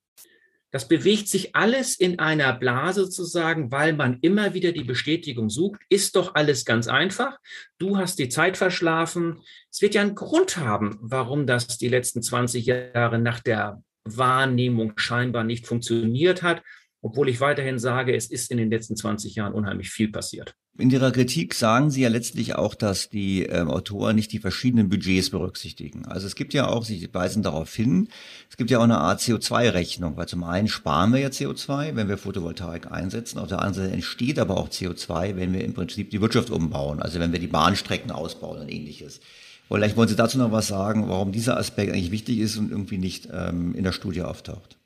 [0.69, 5.81] Das bewegt sich alles in einer Blase sozusagen, weil man immer wieder die Bestätigung sucht.
[5.89, 7.39] Ist doch alles ganz einfach.
[7.77, 9.41] Du hast die Zeit verschlafen.
[9.69, 14.93] Es wird ja einen Grund haben, warum das die letzten 20 Jahre nach der Wahrnehmung
[14.97, 16.61] scheinbar nicht funktioniert hat
[17.01, 20.55] obwohl ich weiterhin sage, es ist in den letzten 20 Jahren unheimlich viel passiert.
[20.77, 24.87] In Ihrer Kritik sagen Sie ja letztlich auch, dass die ähm, Autoren nicht die verschiedenen
[24.87, 26.05] Budgets berücksichtigen.
[26.05, 28.07] Also es gibt ja auch, Sie weisen darauf hin,
[28.49, 32.07] es gibt ja auch eine Art CO2-Rechnung, weil zum einen sparen wir ja CO2, wenn
[32.07, 36.09] wir Photovoltaik einsetzen, auf der anderen Seite entsteht aber auch CO2, wenn wir im Prinzip
[36.09, 39.19] die Wirtschaft umbauen, also wenn wir die Bahnstrecken ausbauen und ähnliches.
[39.67, 42.97] Vielleicht wollen Sie dazu noch was sagen, warum dieser Aspekt eigentlich wichtig ist und irgendwie
[42.97, 44.80] nicht ähm, in der Studie auftaucht.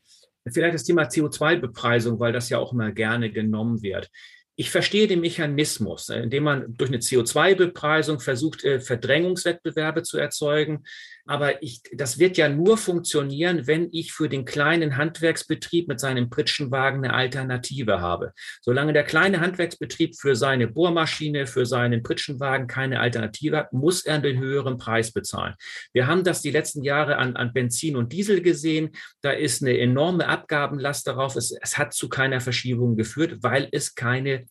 [0.51, 4.09] Vielleicht das Thema CO2-Bepreisung, weil das ja auch immer gerne genommen wird.
[4.55, 10.85] Ich verstehe den Mechanismus, indem man durch eine CO2-Bepreisung versucht, äh, Verdrängungswettbewerbe zu erzeugen.
[11.25, 16.29] Aber ich, das wird ja nur funktionieren, wenn ich für den kleinen Handwerksbetrieb mit seinem
[16.29, 18.33] Pritschenwagen eine Alternative habe.
[18.61, 24.15] Solange der kleine Handwerksbetrieb für seine Bohrmaschine, für seinen Pritschenwagen keine Alternative hat, muss er
[24.15, 25.55] einen höheren Preis bezahlen.
[25.93, 28.91] Wir haben das die letzten Jahre an, an Benzin und Diesel gesehen.
[29.21, 31.35] Da ist eine enorme Abgabenlast darauf.
[31.35, 34.45] Es, es hat zu keiner Verschiebung geführt, weil es keine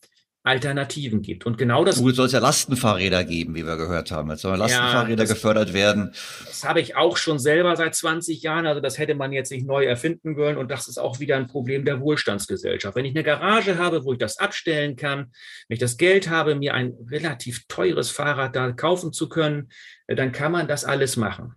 [0.45, 1.45] Alternativen gibt.
[1.45, 1.97] Und genau das.
[1.97, 4.29] Gut, soll es ja Lastenfahrräder geben, wie wir gehört haben.
[4.29, 6.11] Jetzt sollen Lastenfahrräder ja, das, gefördert werden.
[6.45, 8.67] Das habe ich auch schon selber seit 20 Jahren.
[8.67, 10.57] Also das hätte man jetzt nicht neu erfinden wollen.
[10.57, 12.95] Und das ist auch wieder ein Problem der Wohlstandsgesellschaft.
[12.95, 15.31] Wenn ich eine Garage habe, wo ich das abstellen kann,
[15.67, 19.69] wenn ich das Geld habe, mir ein relativ teures Fahrrad da kaufen zu können,
[20.07, 21.55] dann kann man das alles machen.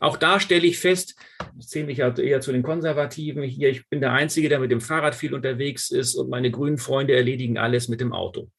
[0.00, 1.16] Auch da stelle ich fest,
[1.58, 4.70] ich zähle mich ja eher zu den Konservativen hier, ich bin der Einzige, der mit
[4.70, 8.50] dem Fahrrad viel unterwegs ist und meine grünen Freunde erledigen alles mit dem Auto.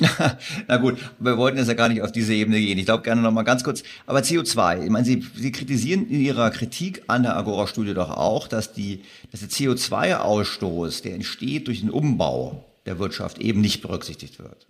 [0.68, 2.78] Na gut, wir wollten jetzt ja gar nicht auf diese Ebene gehen.
[2.78, 3.82] Ich glaube gerne noch mal ganz kurz.
[4.06, 8.48] Aber CO2, ich meine, Sie, Sie kritisieren in Ihrer Kritik an der Agora-Studie doch auch,
[8.48, 14.38] dass, die, dass der CO2-Ausstoß, der entsteht durch den Umbau der Wirtschaft, eben nicht berücksichtigt
[14.38, 14.66] wird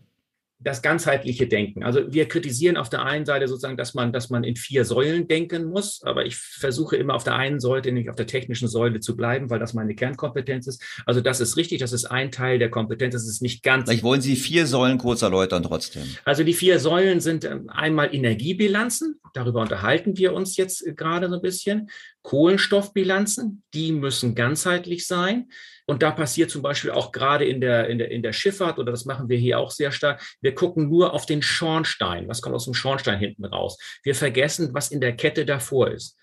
[0.64, 1.82] das ganzheitliche Denken.
[1.82, 5.26] Also wir kritisieren auf der einen Seite sozusagen, dass man, dass man in vier Säulen
[5.28, 9.00] denken muss, aber ich versuche immer auf der einen Säule, nämlich auf der technischen Säule
[9.00, 10.82] zu bleiben, weil das meine Kernkompetenz ist.
[11.06, 13.88] Also das ist richtig, das ist ein Teil der Kompetenz, das ist nicht ganz.
[13.88, 16.04] Vielleicht wollen Sie vier Säulen kurz erläutern trotzdem.
[16.24, 21.28] Also die vier Säulen sind ähm, einmal Energiebilanzen, darüber unterhalten wir uns jetzt äh, gerade
[21.28, 21.90] so ein bisschen.
[22.22, 25.48] Kohlenstoffbilanzen, die müssen ganzheitlich sein.
[25.92, 28.92] Und da passiert zum Beispiel auch gerade in der, in der, in der Schifffahrt, oder
[28.92, 32.28] das machen wir hier auch sehr stark, wir gucken nur auf den Schornstein.
[32.28, 33.76] Was kommt aus dem Schornstein hinten raus?
[34.02, 36.16] Wir vergessen, was in der Kette davor ist.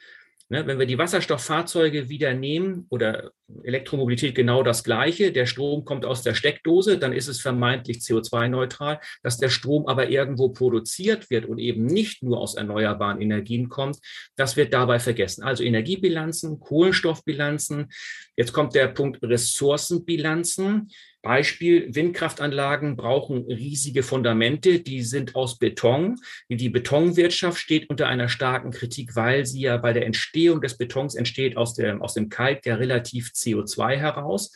[0.51, 3.31] Ne, wenn wir die Wasserstofffahrzeuge wieder nehmen oder
[3.63, 8.99] Elektromobilität genau das Gleiche, der Strom kommt aus der Steckdose, dann ist es vermeintlich CO2-neutral.
[9.21, 13.99] Dass der Strom aber irgendwo produziert wird und eben nicht nur aus erneuerbaren Energien kommt,
[14.35, 15.43] das wird dabei vergessen.
[15.43, 17.89] Also Energiebilanzen, Kohlenstoffbilanzen.
[18.35, 20.89] Jetzt kommt der Punkt Ressourcenbilanzen.
[21.22, 26.15] Beispiel, Windkraftanlagen brauchen riesige Fundamente, die sind aus Beton.
[26.49, 31.15] Die Betonwirtschaft steht unter einer starken Kritik, weil sie ja bei der Entstehung des Betons
[31.15, 34.53] entsteht aus dem, aus dem Kalk ja relativ CO2 heraus.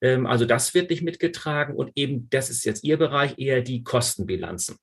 [0.00, 3.82] Ähm, also das wird nicht mitgetragen und eben, das ist jetzt Ihr Bereich, eher die
[3.82, 4.76] Kostenbilanzen.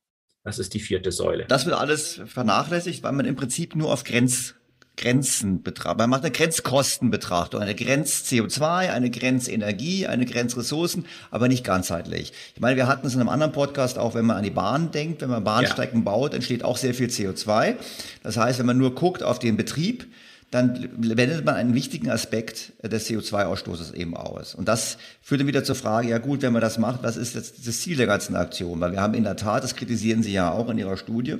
[0.43, 1.45] Das ist die vierte Säule.
[1.47, 4.55] Das wird alles vernachlässigt, weil man im Prinzip nur auf Grenz
[4.95, 5.97] Grenzen betrachtet.
[5.97, 12.31] Man macht eine Grenzkostenbetrachtung, eine Grenz-CO2, eine Grenzenergie, eine Grenzressourcen, aber nicht ganzheitlich.
[12.53, 14.91] Ich meine, wir hatten es in einem anderen Podcast auch, wenn man an die Bahn
[14.91, 16.05] denkt, wenn man Bahnstrecken ja.
[16.05, 17.75] baut, entsteht auch sehr viel CO2.
[18.21, 20.05] Das heißt, wenn man nur guckt auf den Betrieb,
[20.51, 24.53] dann wendet man einen wichtigen Aspekt des CO2-Ausstoßes eben aus.
[24.53, 27.33] Und das führt dann wieder zur Frage, ja gut, wenn man das macht, was ist
[27.33, 28.79] jetzt das Ziel der ganzen Aktion?
[28.79, 31.37] Weil wir haben in der Tat, das kritisieren Sie ja auch in Ihrer Studie,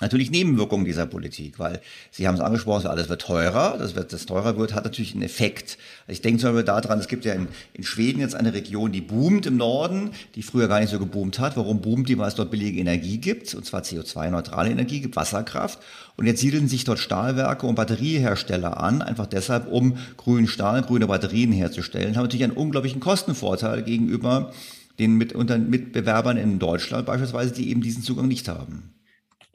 [0.00, 1.80] natürlich Nebenwirkungen dieser Politik, weil
[2.10, 5.22] Sie haben es angesprochen, alles wird teurer, das wird, das teurer wird, hat natürlich einen
[5.22, 5.78] Effekt.
[6.08, 9.00] Ich denke zum Beispiel daran, es gibt ja in, in Schweden jetzt eine Region, die
[9.00, 11.56] boomt im Norden, die früher gar nicht so geboomt hat.
[11.56, 12.18] Warum boomt die?
[12.18, 15.78] Weil es dort billige Energie gibt, und zwar CO2-neutrale Energie, gibt Wasserkraft.
[16.16, 21.06] Und jetzt siedeln sich dort Stahlwerke und Batteriehersteller an, einfach deshalb, um grünen Stahl, grüne
[21.06, 24.52] Batterien herzustellen, haben natürlich einen unglaublichen Kostenvorteil gegenüber
[24.98, 28.95] den mit, Mitbewerbern in Deutschland beispielsweise, die eben diesen Zugang nicht haben.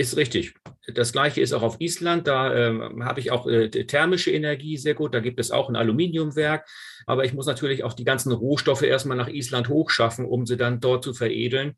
[0.01, 0.55] Ist richtig.
[0.95, 2.27] Das gleiche ist auch auf Island.
[2.27, 5.13] Da ähm, habe ich auch äh, thermische Energie sehr gut.
[5.13, 6.67] Da gibt es auch ein Aluminiumwerk.
[7.05, 10.79] Aber ich muss natürlich auch die ganzen Rohstoffe erstmal nach Island hochschaffen, um sie dann
[10.79, 11.73] dort zu veredeln.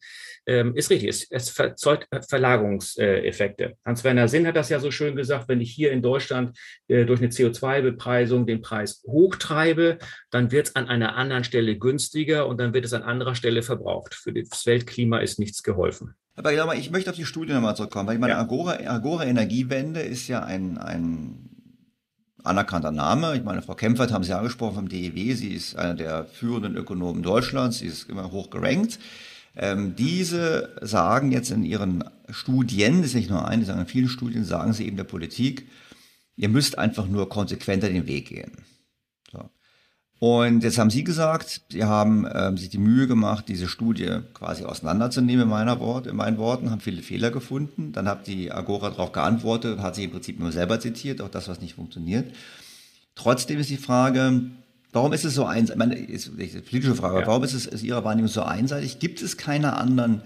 [0.45, 1.09] Ähm, ist richtig.
[1.09, 3.75] Es, es verzeugt Verlagerungseffekte.
[3.85, 5.47] Hans-Werner Sinn hat das ja so schön gesagt.
[5.47, 6.57] Wenn ich hier in Deutschland
[6.87, 9.97] äh, durch eine CO2-Bepreisung den Preis hochtreibe,
[10.31, 13.61] dann wird es an einer anderen Stelle günstiger und dann wird es an anderer Stelle
[13.61, 14.13] verbraucht.
[14.15, 16.15] Für das Weltklima ist nichts geholfen.
[16.35, 18.39] Aber ich möchte auf die Studie nochmal zurückkommen, weil ich meine, ja.
[18.39, 21.52] Agora, Agora Energiewende ist ja ein, ein,
[22.43, 23.35] anerkannter Name.
[23.35, 25.35] Ich meine, Frau Kempfert haben Sie angesprochen vom DEW.
[25.35, 27.79] Sie ist einer der führenden Ökonomen Deutschlands.
[27.79, 28.99] Sie ist immer hoch gerankt.
[29.55, 34.09] Ähm, diese sagen jetzt in ihren Studien, das ist nicht nur eine, sondern in vielen
[34.09, 35.67] Studien sagen sie eben der Politik,
[36.35, 38.51] ihr müsst einfach nur konsequenter den Weg gehen.
[40.25, 44.63] Und jetzt haben Sie gesagt, Sie haben ähm, sich die Mühe gemacht, diese Studie quasi
[44.63, 47.91] auseinanderzunehmen in, meiner Wort, in meinen Worten, haben viele Fehler gefunden.
[47.91, 51.49] Dann hat die Agora darauf geantwortet, hat sich im Prinzip nur selber zitiert, auch das,
[51.49, 52.33] was nicht funktioniert.
[53.15, 54.43] Trotzdem ist die Frage,
[54.93, 57.27] warum ist es so einseitig, ich meine, ist eine politische Frage, ja.
[57.27, 58.99] warum ist es aus Ihrer Wahrnehmung so einseitig?
[58.99, 60.21] Gibt es keine anderen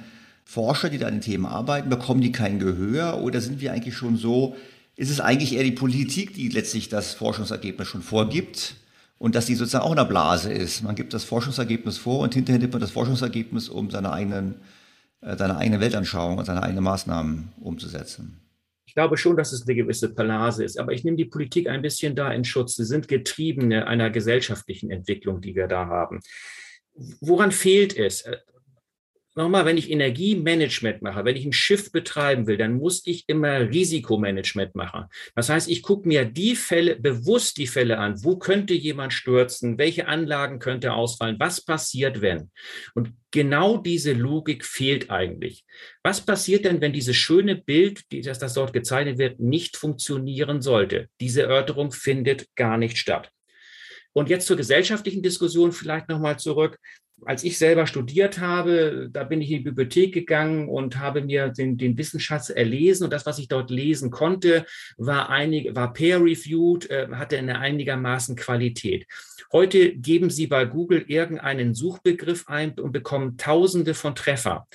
[0.46, 1.90] Forscher, die da an den Themen arbeiten?
[1.90, 3.24] Bekommen die kein Gehör?
[3.24, 4.56] Oder sind wir eigentlich schon so,
[4.96, 8.76] ist es eigentlich eher die Politik, die letztlich das Forschungsergebnis schon vorgibt?
[9.20, 10.84] Und dass die sozusagen auch in der Blase ist.
[10.84, 14.56] Man gibt das Forschungsergebnis vor und hinterher nimmt man das Forschungsergebnis, um seine eigenen,
[15.22, 18.42] äh, seine eigene Weltanschauung und seine eigenen Maßnahmen umzusetzen.
[18.86, 21.82] Ich glaube schon, dass es eine gewisse Blase ist, aber ich nehme die Politik ein
[21.82, 22.76] bisschen da in Schutz.
[22.76, 26.20] Sie sind Getriebene einer gesellschaftlichen Entwicklung, die wir da haben.
[27.20, 28.24] Woran fehlt es?
[29.38, 33.60] Nochmal, wenn ich Energiemanagement mache, wenn ich ein Schiff betreiben will, dann muss ich immer
[33.60, 35.06] Risikomanagement machen.
[35.36, 38.24] Das heißt, ich gucke mir die Fälle, bewusst die Fälle an.
[38.24, 39.78] Wo könnte jemand stürzen?
[39.78, 41.38] Welche Anlagen könnte ausfallen?
[41.40, 42.52] Was passiert, wenn?
[42.96, 45.64] Und genau diese Logik fehlt eigentlich.
[46.04, 51.10] Was passiert denn, wenn dieses schöne Bild, das, das dort gezeichnet wird, nicht funktionieren sollte?
[51.22, 53.32] Diese Erörterung findet gar nicht statt.
[54.18, 56.80] Und jetzt zur gesellschaftlichen Diskussion vielleicht nochmal zurück.
[57.24, 61.50] Als ich selber studiert habe, da bin ich in die Bibliothek gegangen und habe mir
[61.50, 63.04] den, den Wissensschatz erlesen.
[63.04, 64.66] Und das, was ich dort lesen konnte,
[64.98, 69.06] war, war peer-reviewed, äh, hatte eine einigermaßen Qualität.
[69.52, 74.68] Heute geben Sie bei Google irgendeinen Suchbegriff ein und bekommen Tausende von Treffer,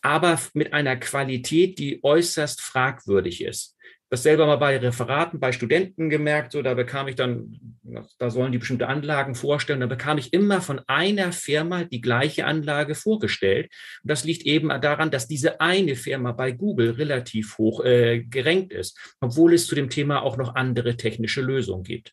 [0.00, 3.76] aber mit einer Qualität, die äußerst fragwürdig ist
[4.10, 7.78] das selber mal bei Referaten, bei Studenten gemerkt, so da bekam ich dann,
[8.18, 12.44] da sollen die bestimmte Anlagen vorstellen, da bekam ich immer von einer Firma die gleiche
[12.44, 13.70] Anlage vorgestellt.
[14.02, 18.72] Und das liegt eben daran, dass diese eine Firma bei Google relativ hoch äh, gerankt
[18.72, 22.12] ist, obwohl es zu dem Thema auch noch andere technische Lösungen gibt.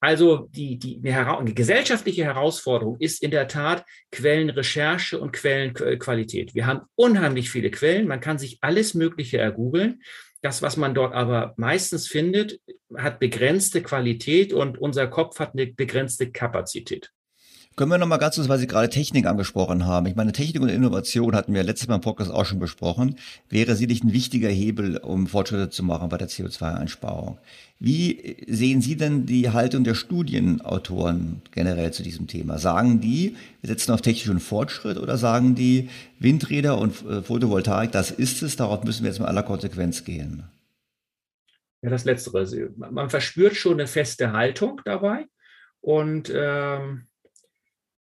[0.00, 6.54] Also die, die, eine, gesellschaftliche Herausforderung ist in der Tat Quellenrecherche und Quellenqualität.
[6.54, 10.00] Wir haben unheimlich viele Quellen, man kann sich alles Mögliche ergoogeln.
[10.40, 12.60] Das, was man dort aber meistens findet,
[12.96, 17.12] hat begrenzte Qualität und unser Kopf hat eine begrenzte Kapazität.
[17.78, 20.06] Können wir noch mal ganz kurz, weil Sie gerade Technik angesprochen haben.
[20.06, 23.14] Ich meine, Technik und Innovation hatten wir letztes Mal im Podcast auch schon besprochen.
[23.50, 27.38] Wäre sicherlich ein wichtiger Hebel, um Fortschritte zu machen bei der CO2-Einsparung.
[27.78, 32.58] Wie sehen Sie denn die Haltung der Studienautoren generell zu diesem Thema?
[32.58, 38.10] Sagen die, wir setzen auf technischen Fortschritt oder sagen die, Windräder und äh, Photovoltaik, das
[38.10, 40.42] ist es, darauf müssen wir jetzt mit aller Konsequenz gehen?
[41.82, 42.44] Ja, das Letztere.
[42.76, 45.26] Man verspürt schon eine feste Haltung dabei
[45.80, 47.04] und ähm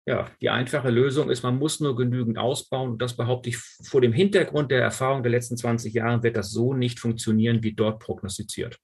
[0.06, 2.92] ja, die einfache Lösung ist, man muss nur genügend ausbauen.
[2.92, 6.50] Und das behaupte ich vor dem Hintergrund der Erfahrung der letzten 20 Jahre wird das
[6.50, 8.78] so nicht funktionieren, wie dort prognostiziert.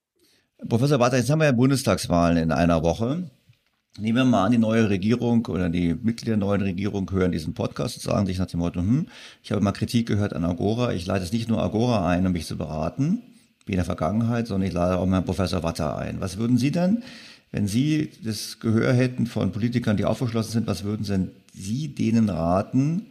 [0.66, 3.30] Professor Bartha, jetzt haben wir ja Bundestagswahlen in einer Woche.
[3.98, 7.54] Nehmen wir mal an, die neue Regierung oder die Mitglieder der neuen Regierung hören diesen
[7.54, 9.08] Podcast und sagen sich nach dem Motto, hm,
[9.42, 12.32] ich habe mal Kritik gehört an Agora, ich leite es nicht nur Agora ein, um
[12.32, 13.22] mich zu beraten,
[13.66, 16.20] wie in der Vergangenheit, sondern ich lade auch mal Professor Watter ein.
[16.20, 17.02] Was würden Sie denn
[17.50, 22.28] wenn Sie das Gehör hätten von Politikern, die aufgeschlossen sind, was würden denn Sie denen
[22.28, 23.10] raten,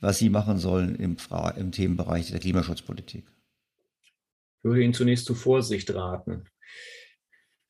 [0.00, 1.16] was sie machen sollen im,
[1.56, 3.24] im Themenbereich der Klimaschutzpolitik?
[4.02, 6.44] Ich würde Ihnen zunächst zu Vorsicht raten.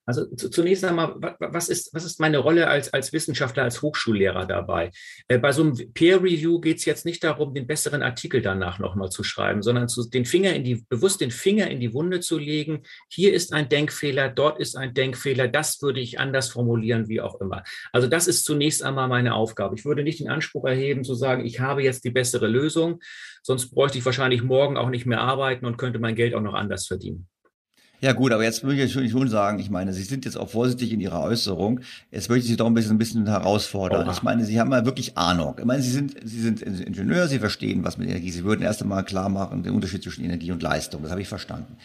[0.06, 4.90] Also zunächst einmal, was ist, was ist meine Rolle als, als Wissenschaftler, als Hochschullehrer dabei?
[5.28, 8.78] Äh, bei so einem Peer Review geht es jetzt nicht darum, den besseren Artikel danach
[8.78, 12.20] nochmal zu schreiben, sondern zu, den Finger in die, bewusst den Finger in die Wunde
[12.20, 12.82] zu legen.
[13.08, 17.40] Hier ist ein Denkfehler, dort ist ein Denkfehler, das würde ich anders formulieren, wie auch
[17.40, 17.62] immer.
[17.92, 19.76] Also das ist zunächst einmal meine Aufgabe.
[19.76, 23.00] Ich würde nicht den Anspruch erheben, zu sagen, ich habe jetzt die bessere Lösung,
[23.42, 26.54] sonst bräuchte ich wahrscheinlich morgen auch nicht mehr arbeiten und könnte mein Geld auch noch
[26.54, 27.28] anders verdienen.
[28.02, 30.92] Ja gut, aber jetzt würde ich schon sagen, ich meine, Sie sind jetzt auch vorsichtig
[30.92, 31.80] in Ihrer Äußerung.
[32.10, 34.06] Jetzt möchte ich Sie doch ein bisschen, ein bisschen herausfordern.
[34.06, 34.12] Oha.
[34.12, 35.56] Ich meine, Sie haben ja wirklich Ahnung.
[35.58, 38.30] Ich meine, Sie sind, Sie sind Ingenieur, Sie verstehen was mit Energie.
[38.30, 41.02] Sie würden erst einmal klar machen, den Unterschied zwischen Energie und Leistung.
[41.02, 41.76] Das habe ich verstanden.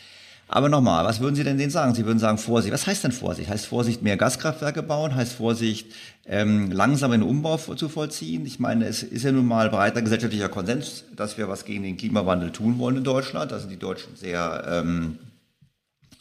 [0.48, 1.96] Aber nochmal, was würden Sie denn denen sagen?
[1.96, 2.72] Sie würden sagen Vorsicht.
[2.72, 3.50] Was heißt denn Vorsicht?
[3.50, 5.16] Heißt Vorsicht mehr Gaskraftwerke bauen?
[5.16, 5.92] Heißt Vorsicht
[6.28, 8.46] ähm, langsam einen Umbau zu vollziehen?
[8.46, 11.98] Ich meine, es ist ja nun mal breiter gesellschaftlicher Konsens, dass wir was gegen den
[11.98, 13.52] Klimawandel tun wollen in Deutschland.
[13.52, 15.18] Da sind die Deutschen sehr ähm,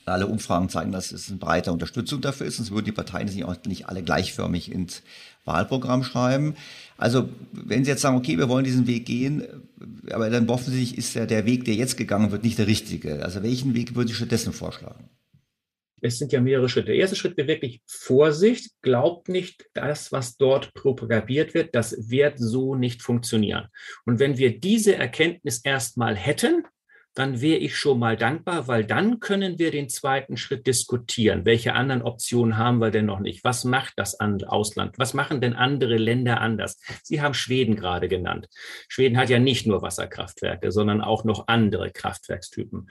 [0.07, 2.57] alle Umfragen zeigen, dass es eine breite Unterstützung dafür ist.
[2.57, 5.03] Sonst würden die Parteien sich auch nicht alle gleichförmig ins
[5.45, 6.55] Wahlprogramm schreiben.
[6.97, 9.45] Also wenn Sie jetzt sagen, okay, wir wollen diesen Weg gehen,
[10.11, 13.23] aber dann offensichtlich ist ja der Weg, der jetzt gegangen wird, nicht der richtige.
[13.25, 15.09] Also welchen Weg würden Sie stattdessen vorschlagen?
[16.05, 16.89] es sind ja mehrere Schritte.
[16.89, 22.39] Der erste Schritt wäre wirklich Vorsicht, glaubt nicht, das, was dort propagiert wird, das wird
[22.39, 23.69] so nicht funktionieren.
[24.05, 26.65] Und wenn wir diese Erkenntnis erstmal hätten,
[27.15, 31.45] dann wäre ich schon mal dankbar, weil dann können wir den zweiten Schritt diskutieren.
[31.45, 33.45] Welche anderen Optionen haben wir denn noch nicht?
[33.45, 34.99] Was macht das Ausland?
[34.99, 36.81] Was machen denn andere Länder anders?
[37.03, 38.49] Sie haben Schweden gerade genannt.
[38.89, 42.91] Schweden hat ja nicht nur Wasserkraftwerke, sondern auch noch andere Kraftwerkstypen.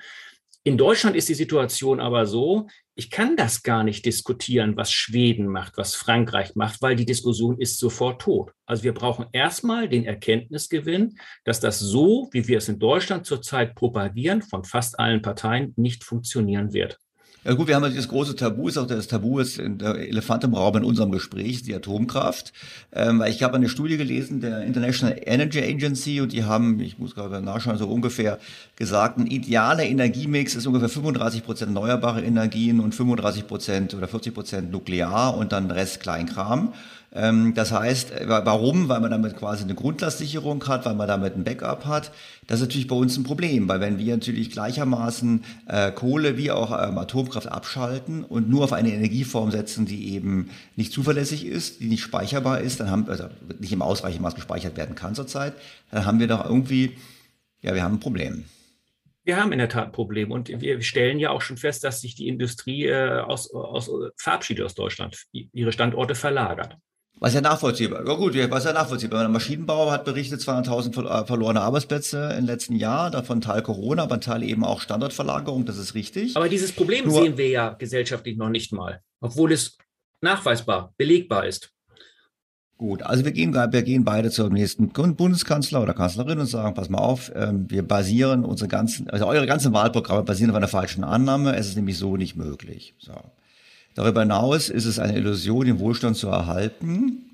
[0.65, 5.47] In Deutschland ist die Situation aber so, ich kann das gar nicht diskutieren, was Schweden
[5.47, 8.53] macht, was Frankreich macht, weil die Diskussion ist sofort tot.
[8.65, 13.75] Also wir brauchen erstmal den Erkenntnisgewinn, dass das so, wie wir es in Deutschland zurzeit
[13.75, 16.97] propagieren, von fast allen Parteien nicht funktionieren wird.
[17.45, 20.45] Ja gut, wir haben ja dieses große Tabu, ist auch das Tabu ist der Elefant
[20.45, 22.53] im Raum in unserem Gespräch, die Atomkraft.
[22.93, 26.99] Ähm, weil ich habe eine Studie gelesen der International Energy Agency und die haben, ich
[26.99, 28.39] muss gerade nachschauen, so ungefähr
[28.77, 34.33] gesagt, ein idealer Energiemix ist ungefähr 35 Prozent erneuerbare Energien und 35 Prozent oder 40
[34.33, 36.71] Prozent Nuklear und dann Rest Kleinkram.
[37.15, 38.89] Ähm, das heißt, äh, warum?
[38.89, 42.11] Weil man damit quasi eine Grundlastsicherung hat, weil man damit ein Backup hat.
[42.47, 46.51] Das ist natürlich bei uns ein Problem, weil wenn wir natürlich gleichermaßen äh, Kohle wie
[46.51, 51.81] auch ähm, Atomkraft abschalten und nur auf eine Energieform setzen, die eben nicht zuverlässig ist,
[51.81, 53.25] die nicht speicherbar ist, dann haben also
[53.59, 55.53] nicht im ausreichenden Maß gespeichert werden kann zurzeit,
[55.91, 56.97] dann haben wir doch irgendwie,
[57.61, 58.45] ja, wir haben ein Problem.
[59.25, 62.01] Wir haben in der Tat ein Problem und wir stellen ja auch schon fest, dass
[62.01, 66.75] sich die Industrie äh, aus, aus, verabschiedet aus Deutschland, ihre Standorte verlagert.
[67.19, 68.05] Was ja nachvollziehbar.
[68.05, 69.21] Ja gut, was ja nachvollziehbar.
[69.21, 74.19] Der Maschinenbauer hat berichtet 200.000 äh, verlorene Arbeitsplätze im letzten Jahr, davon Teil Corona, aber
[74.19, 76.35] Teil eben auch Standortverlagerung, das ist richtig.
[76.35, 79.77] Aber dieses Problem Nur, sehen wir ja gesellschaftlich noch nicht mal, obwohl es
[80.21, 81.73] nachweisbar, belegbar ist.
[82.77, 86.89] Gut, also wir gehen, wir gehen beide zum nächsten Bundeskanzler oder Kanzlerin und sagen, pass
[86.89, 91.03] mal auf, ähm, wir basieren unsere ganzen, also eure ganzen Wahlprogramme basieren auf einer falschen
[91.03, 92.95] Annahme, es ist nämlich so nicht möglich.
[92.97, 93.13] So.
[93.95, 97.32] Darüber hinaus ist es eine Illusion, den Wohlstand zu erhalten,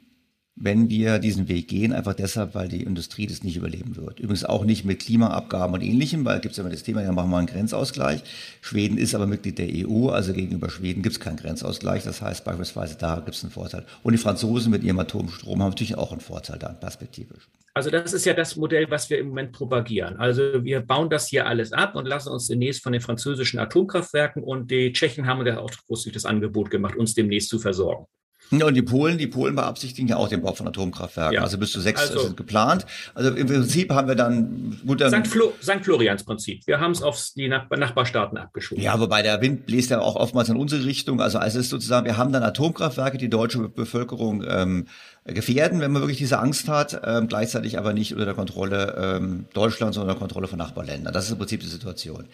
[0.60, 4.20] wenn wir diesen Weg gehen, einfach deshalb, weil die Industrie das nicht überleben wird.
[4.20, 7.12] Übrigens auch nicht mit Klimaabgaben und ähnlichem, weil gibt es ja immer das Thema, ja
[7.14, 8.24] machen wir einen Grenzausgleich.
[8.62, 12.04] Schweden ist aber Mitglied der EU, also gegenüber Schweden gibt es keinen Grenzausgleich.
[12.04, 13.86] Das heißt beispielsweise, da gibt es einen Vorteil.
[14.04, 17.48] Und die Franzosen mit ihrem Atomstrom haben natürlich auch einen Vorteil dann perspektivisch.
[17.74, 20.18] Also das ist ja das Modell, was wir im Moment propagieren.
[20.18, 24.44] Also wir bauen das hier alles ab und lassen uns demnächst von den französischen Atomkraftwerken
[24.44, 28.06] und die Tschechen haben da auch großzügig das Angebot gemacht, uns demnächst zu versorgen.
[28.52, 31.36] Ja, und die Polen, die Polen beabsichtigen ja auch den Bau von Atomkraftwerken.
[31.36, 31.42] Ja.
[31.42, 32.86] Also bis zu sechs also, sind geplant.
[33.14, 35.02] Also im Prinzip haben wir dann gut.
[35.02, 35.28] St.
[35.28, 35.84] Flo St.
[35.84, 36.66] Florians Prinzip.
[36.66, 38.84] Wir haben es auf die Nachbarstaaten abgeschoben.
[38.84, 41.22] Ja, wobei der Wind bläst ja auch oftmals in unsere Richtung.
[41.22, 44.88] Also es ist sozusagen, wir haben dann Atomkraftwerke, die deutsche Bevölkerung ähm,
[45.34, 49.46] gefährden, wenn man wirklich diese Angst hat, ähm, gleichzeitig aber nicht unter der Kontrolle ähm,
[49.54, 51.14] Deutschlands, sondern unter der Kontrolle von Nachbarländern.
[51.14, 52.26] Das ist im Prinzip die Situation.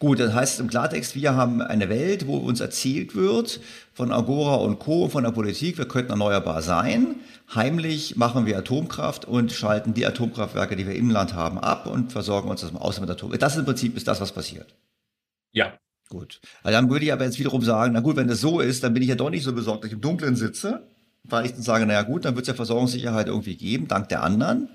[0.00, 3.60] Gut, das heißt im Klartext, wir haben eine Welt, wo uns erzählt wird
[3.92, 7.16] von Agora und Co., von der Politik, wir könnten erneuerbar sein.
[7.54, 12.10] Heimlich machen wir Atomkraft und schalten die Atomkraftwerke, die wir im Land haben, ab und
[12.10, 13.38] versorgen uns das im Ausland mit Atom.
[13.38, 14.74] Das im Prinzip ist das, was passiert.
[15.52, 15.78] Ja.
[16.10, 16.40] Gut.
[16.62, 18.94] Also dann würde ich aber jetzt wiederum sagen, na gut, wenn das so ist, dann
[18.94, 20.86] bin ich ja doch nicht so besorgt, dass ich im Dunkeln sitze,
[21.24, 24.22] weil ich dann sage, naja gut, dann wird es ja Versorgungssicherheit irgendwie geben, dank der
[24.22, 24.68] anderen.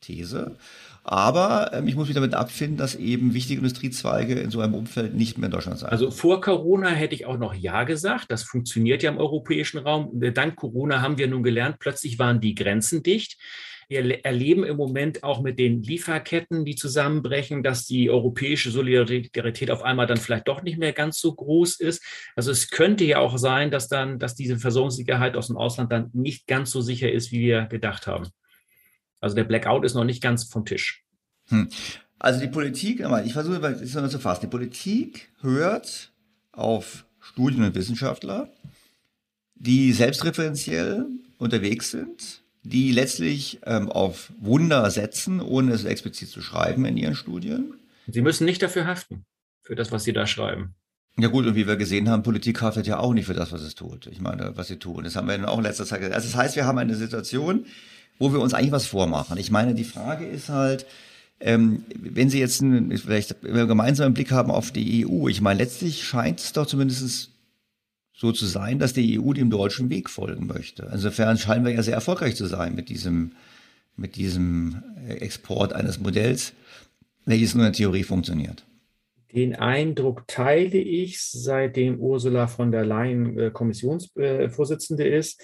[0.00, 0.56] These.
[1.04, 5.14] Aber ähm, ich muss mich damit abfinden, dass eben wichtige Industriezweige in so einem Umfeld
[5.14, 5.90] nicht mehr in Deutschland sein.
[5.90, 8.30] Also vor Corona hätte ich auch noch Ja gesagt.
[8.30, 10.10] Das funktioniert ja im europäischen Raum.
[10.12, 13.36] Dank Corona haben wir nun gelernt, plötzlich waren die Grenzen dicht.
[13.92, 19.82] Wir erleben im Moment auch mit den Lieferketten, die zusammenbrechen, dass die europäische Solidarität auf
[19.82, 22.02] einmal dann vielleicht doch nicht mehr ganz so groß ist.
[22.34, 26.08] Also es könnte ja auch sein, dass dann, dass diese Versorgungssicherheit aus dem Ausland dann
[26.14, 28.28] nicht ganz so sicher ist, wie wir gedacht haben.
[29.20, 31.04] Also der Blackout ist noch nicht ganz vom Tisch.
[31.48, 31.68] Hm.
[32.18, 36.12] Also die Politik, ich versuche es noch zu fassen, die Politik hört
[36.52, 38.50] auf Studien und Wissenschaftler,
[39.54, 41.04] die selbstreferenziell
[41.36, 47.14] unterwegs sind, die letztlich ähm, auf Wunder setzen, ohne es explizit zu schreiben in ihren
[47.14, 47.74] Studien.
[48.06, 49.24] Sie müssen nicht dafür haften,
[49.62, 50.74] für das, was Sie da schreiben.
[51.18, 53.60] Ja gut, und wie wir gesehen haben, Politik haftet ja auch nicht für das, was
[53.60, 54.06] es tut.
[54.06, 55.04] Ich meine, was sie tun.
[55.04, 56.14] Das haben wir auch in letzter Zeit gesagt.
[56.14, 57.66] Also das heißt, wir haben eine Situation,
[58.18, 59.36] wo wir uns eigentlich was vormachen.
[59.36, 60.86] Ich meine, die Frage ist halt,
[61.38, 65.58] ähm, wenn Sie jetzt einen, vielleicht einen gemeinsamen Blick haben auf die EU, ich meine,
[65.58, 67.30] letztlich scheint es doch zumindest
[68.22, 70.88] so zu sein, dass die EU dem deutschen Weg folgen möchte.
[70.92, 73.32] Insofern scheinen wir ja sehr erfolgreich zu sein mit diesem,
[73.96, 76.52] mit diesem Export eines Modells,
[77.24, 78.64] welches nur in der Theorie funktioniert.
[79.34, 85.42] Den Eindruck teile ich, seitdem Ursula von der Leyen äh, Kommissionsvorsitzende ist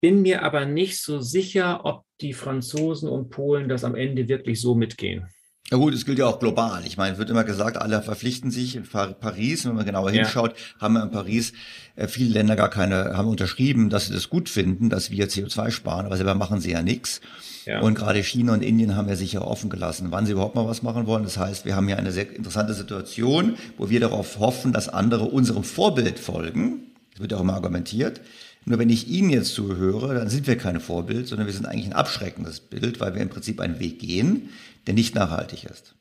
[0.00, 4.60] bin mir aber nicht so sicher, ob die Franzosen und Polen das am Ende wirklich
[4.60, 5.26] so mitgehen.
[5.70, 6.82] Ja gut, es gilt ja auch global.
[6.86, 9.66] Ich meine, es wird immer gesagt, alle verpflichten sich in Paris.
[9.66, 10.80] Wenn man genauer hinschaut, ja.
[10.80, 11.52] haben wir in Paris
[11.96, 15.70] äh, viele Länder gar keine, haben unterschrieben, dass sie das gut finden, dass wir CO2
[15.70, 17.20] sparen, aber selber machen sie ja nichts.
[17.66, 17.80] Ja.
[17.80, 20.82] Und gerade China und Indien haben ja sicher offen gelassen, wann sie überhaupt mal was
[20.82, 21.24] machen wollen.
[21.24, 25.24] Das heißt, wir haben hier eine sehr interessante Situation, wo wir darauf hoffen, dass andere
[25.24, 26.92] unserem Vorbild folgen.
[27.12, 28.22] Das wird ja auch immer argumentiert.
[28.64, 31.86] Nur wenn ich Ihnen jetzt zuhöre, dann sind wir keine Vorbild, sondern wir sind eigentlich
[31.86, 34.50] ein abschreckendes Bild, weil wir im Prinzip einen Weg gehen,
[34.86, 35.94] der nicht nachhaltig ist.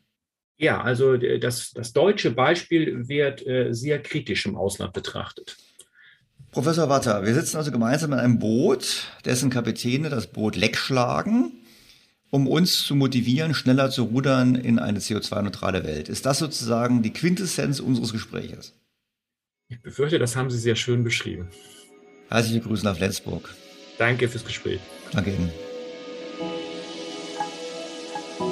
[0.58, 5.58] Ja, also äh, das, das deutsche Beispiel wird äh, sehr kritisch im Ausland betrachtet.
[6.52, 11.52] Professor Watter, wir sitzen also gemeinsam in einem Boot, dessen Kapitäne das Boot leck schlagen,
[12.32, 16.10] um uns zu motivieren, schneller zu rudern in eine CO2-neutrale Welt.
[16.10, 18.74] Ist das sozusagen die Quintessenz unseres Gespräches?
[19.70, 21.50] Ich befürchte, das haben Sie sehr schön beschrieben.
[22.30, 23.54] Herzliche Grüße nach Flensburg.
[23.98, 24.80] Danke fürs Gespräch.
[25.12, 25.52] Danke Ihnen.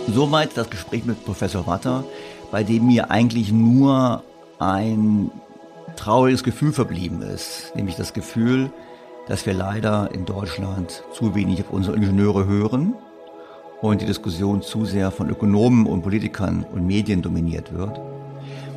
[0.07, 2.03] Soweit das Gespräch mit Professor Watter,
[2.51, 4.23] bei dem mir eigentlich nur
[4.59, 5.31] ein
[5.95, 8.71] trauriges Gefühl verblieben ist, nämlich das Gefühl,
[9.27, 12.93] dass wir leider in Deutschland zu wenig auf unsere Ingenieure hören
[13.81, 17.99] und die Diskussion zu sehr von Ökonomen und Politikern und Medien dominiert wird.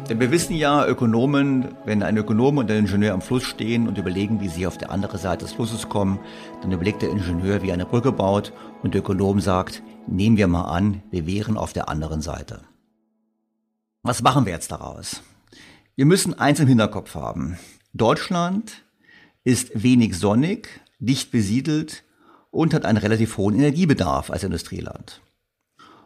[0.09, 3.99] Denn wir wissen ja, Ökonomen, wenn ein Ökonom und ein Ingenieur am Fluss stehen und
[3.99, 6.19] überlegen, wie sie auf der andere Seite des Flusses kommen,
[6.63, 10.49] dann überlegt der Ingenieur, wie er eine Brücke baut und der Ökonom sagt, nehmen wir
[10.49, 12.63] mal an, wir wären auf der anderen Seite.
[14.03, 15.23] Was machen wir jetzt daraus?
[15.97, 17.59] Wir müssen eins im Hinterkopf haben.
[17.93, 18.85] Deutschland
[19.45, 22.05] ist wenig sonnig, dicht besiedelt
[22.51, 25.21] und hat einen relativ hohen Energiebedarf als Industrieland.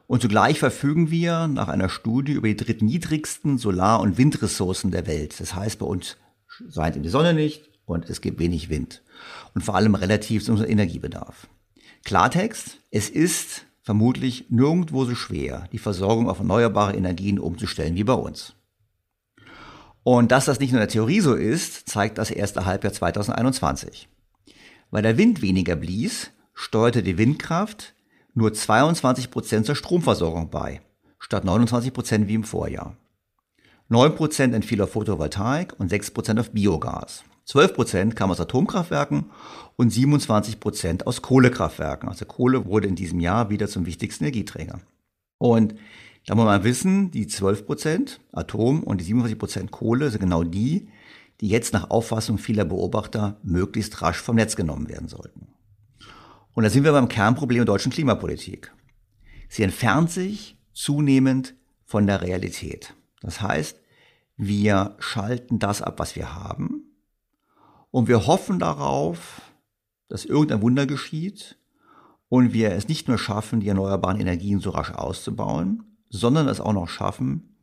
[0.07, 5.41] Und zugleich verfügen wir nach einer Studie über die drittniedrigsten Solar- und Windressourcen der Welt.
[5.41, 9.03] Das heißt, bei uns scheint die Sonne nicht und es gibt wenig Wind.
[9.55, 11.49] Und vor allem relativ zu unserem Energiebedarf.
[12.05, 18.15] Klartext, es ist vermutlich nirgendwo so schwer, die Versorgung auf erneuerbare Energien umzustellen wie bei
[18.15, 18.55] uns.
[20.05, 24.09] Und dass das nicht nur in der Theorie so ist, zeigt das erste Halbjahr 2021.
[24.91, 27.95] Weil der Wind weniger blies, steuerte die Windkraft
[28.35, 30.81] nur 22 Prozent zur Stromversorgung bei,
[31.19, 32.97] statt 29 Prozent wie im Vorjahr.
[33.89, 37.25] 9 Prozent entfiel auf Photovoltaik und 6 Prozent auf Biogas.
[37.45, 39.31] 12 Prozent kam aus Atomkraftwerken
[39.77, 42.09] und 27 Prozent aus Kohlekraftwerken.
[42.09, 44.81] Also Kohle wurde in diesem Jahr wieder zum wichtigsten Energieträger.
[45.39, 45.75] Und
[46.27, 50.45] da muss man wissen, die 12 Prozent Atom und die 27 Prozent Kohle sind genau
[50.45, 50.89] die,
[51.41, 55.49] die jetzt nach Auffassung vieler Beobachter möglichst rasch vom Netz genommen werden sollten.
[56.55, 58.73] Und da sind wir beim Kernproblem der deutschen Klimapolitik.
[59.49, 62.95] Sie entfernt sich zunehmend von der Realität.
[63.21, 63.81] Das heißt,
[64.37, 66.92] wir schalten das ab, was wir haben,
[67.93, 69.43] und wir hoffen darauf,
[70.09, 71.57] dass irgendein Wunder geschieht
[72.29, 76.73] und wir es nicht nur schaffen, die erneuerbaren Energien so rasch auszubauen, sondern es auch
[76.73, 77.57] noch schaffen,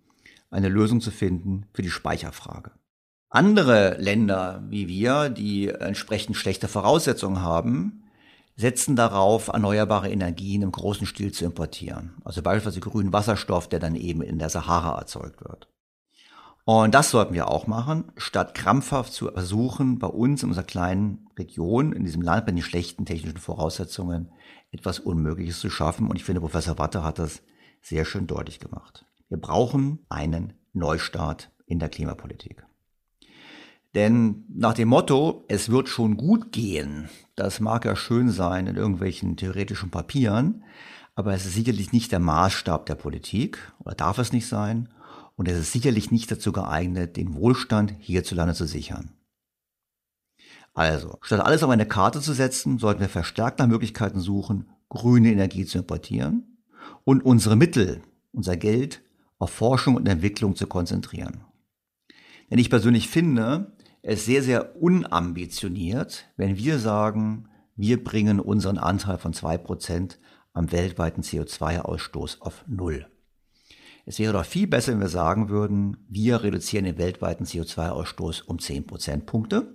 [0.49, 2.71] eine Lösung zu finden für die Speicherfrage.
[3.29, 8.03] Andere Länder wie wir, die entsprechend schlechte Voraussetzungen haben,
[8.55, 12.13] setzen darauf, erneuerbare Energien im großen Stil zu importieren.
[12.23, 15.68] Also beispielsweise grünen Wasserstoff, der dann eben in der Sahara erzeugt wird.
[16.65, 21.27] Und das sollten wir auch machen, statt krampfhaft zu versuchen, bei uns in unserer kleinen
[21.37, 24.31] Region, in diesem Land mit den schlechten technischen Voraussetzungen,
[24.71, 26.07] etwas Unmögliches zu schaffen.
[26.07, 27.41] Und ich finde, Professor Watte hat das
[27.81, 29.05] sehr schön deutlich gemacht.
[29.29, 32.65] Wir brauchen einen Neustart in der Klimapolitik.
[33.95, 38.75] Denn nach dem Motto, es wird schon gut gehen, das mag ja schön sein in
[38.75, 40.63] irgendwelchen theoretischen Papieren,
[41.15, 44.89] aber es ist sicherlich nicht der Maßstab der Politik oder darf es nicht sein
[45.39, 49.13] und es ist sicherlich nicht dazu geeignet, den Wohlstand hierzulande zu sichern.
[50.73, 55.31] Also, statt alles auf eine Karte zu setzen, sollten wir verstärkt nach Möglichkeiten suchen, grüne
[55.31, 56.57] Energie zu importieren
[57.05, 58.01] und unsere Mittel,
[58.33, 59.01] unser Geld
[59.37, 61.45] auf Forschung und Entwicklung zu konzentrieren.
[62.51, 63.71] Denn ich persönlich finde,
[64.01, 67.47] es sehr, sehr unambitioniert, wenn wir sagen,
[67.77, 70.19] wir bringen unseren Anteil von zwei Prozent
[70.51, 73.07] am weltweiten CO2-Ausstoß auf Null.
[74.09, 78.57] Es wäre doch viel besser, wenn wir sagen würden, wir reduzieren den weltweiten CO2-Ausstoß um
[78.57, 79.71] zehn Prozentpunkte,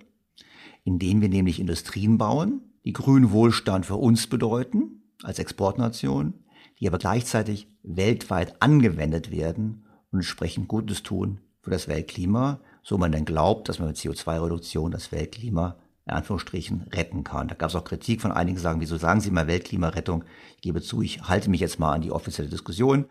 [0.83, 6.33] indem wir nämlich Industrien bauen, die grünen Wohlstand für uns bedeuten, als Exportnation,
[6.81, 13.13] die aber gleichzeitig weltweit angewendet werden und entsprechend Gutes tun für das Weltklima so man
[13.13, 17.47] denn glaubt, dass man mit CO2-Reduktion das Weltklima in Anführungsstrichen retten kann.
[17.47, 20.25] Da gab es auch Kritik von einigen, sagen, wieso sagen Sie mal Weltklimarettung?
[20.57, 23.05] Ich gebe zu, ich halte mich jetzt mal an die offizielle Diskussion.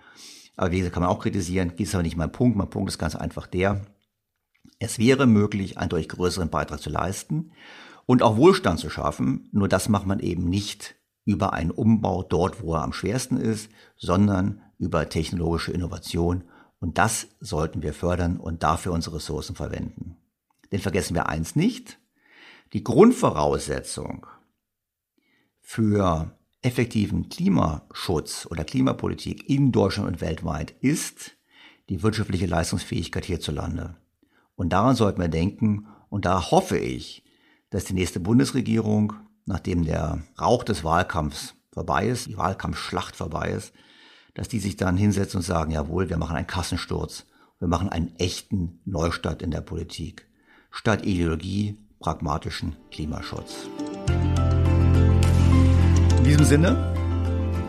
[0.56, 1.70] Aber wie gesagt, kann man auch kritisieren.
[1.70, 2.56] Das ist aber nicht mein Punkt.
[2.56, 3.84] Mein Punkt ist ganz einfach der,
[4.78, 7.52] es wäre möglich, einen deutlich größeren Beitrag zu leisten
[8.06, 9.48] und auch Wohlstand zu schaffen.
[9.52, 13.70] Nur das macht man eben nicht über einen Umbau dort, wo er am schwersten ist,
[13.96, 16.44] sondern über technologische Innovation.
[16.80, 20.16] Und das sollten wir fördern und dafür unsere Ressourcen verwenden.
[20.70, 21.98] Denn vergessen wir eins nicht,
[22.72, 24.26] die Grundvoraussetzung
[25.60, 31.32] für effektiven Klimaschutz oder Klimapolitik in Deutschland und weltweit ist
[31.90, 33.96] die wirtschaftliche Leistungsfähigkeit hierzulande.
[34.56, 37.22] Und daran sollten wir denken und da hoffe ich,
[37.68, 39.12] dass die nächste Bundesregierung,
[39.44, 43.74] nachdem der Rauch des Wahlkampfs vorbei ist, die Wahlkampfschlacht vorbei ist,
[44.32, 47.26] dass die sich dann hinsetzen und sagen, jawohl, wir machen einen Kassensturz,
[47.58, 50.26] wir machen einen echten Neustart in der Politik.
[50.70, 53.68] Statt Ideologie, pragmatischen Klimaschutz.
[56.24, 56.76] In diesem Sinne,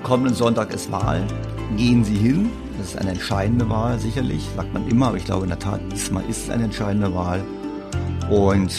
[0.02, 1.28] kommenden Sonntag ist Wahl.
[1.76, 2.50] Gehen Sie hin.
[2.78, 4.48] Das ist eine entscheidende Wahl, sicherlich.
[4.56, 7.44] Sagt man immer, aber ich glaube in der Tat, diesmal ist es eine entscheidende Wahl.
[8.30, 8.74] Und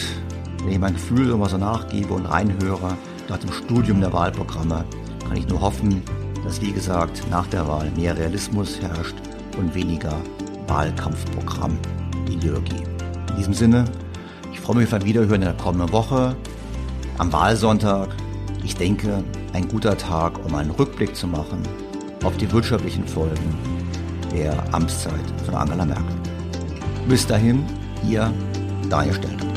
[0.63, 2.97] wenn ich mein Gefühl immer so nachgebe und reinhöre,
[3.29, 4.83] nach dem Studium der Wahlprogramme,
[5.27, 6.01] kann ich nur hoffen,
[6.43, 9.13] dass, wie gesagt, nach der Wahl mehr Realismus herrscht
[9.59, 10.15] und weniger
[10.65, 12.83] Wahlkampfprogramm-Ideologie.
[13.29, 13.85] In diesem Sinne,
[14.51, 16.35] ich freue mich auf ein Wiederhören in der kommenden Woche,
[17.19, 18.09] am Wahlsonntag.
[18.63, 19.23] Ich denke,
[19.53, 21.61] ein guter Tag, um einen Rückblick zu machen
[22.23, 23.55] auf die wirtschaftlichen Folgen
[24.31, 25.13] der Amtszeit
[25.45, 26.15] von Angela Merkel.
[27.07, 27.63] Bis dahin,
[28.07, 28.31] ihr
[28.89, 29.56] Daniel Stelter.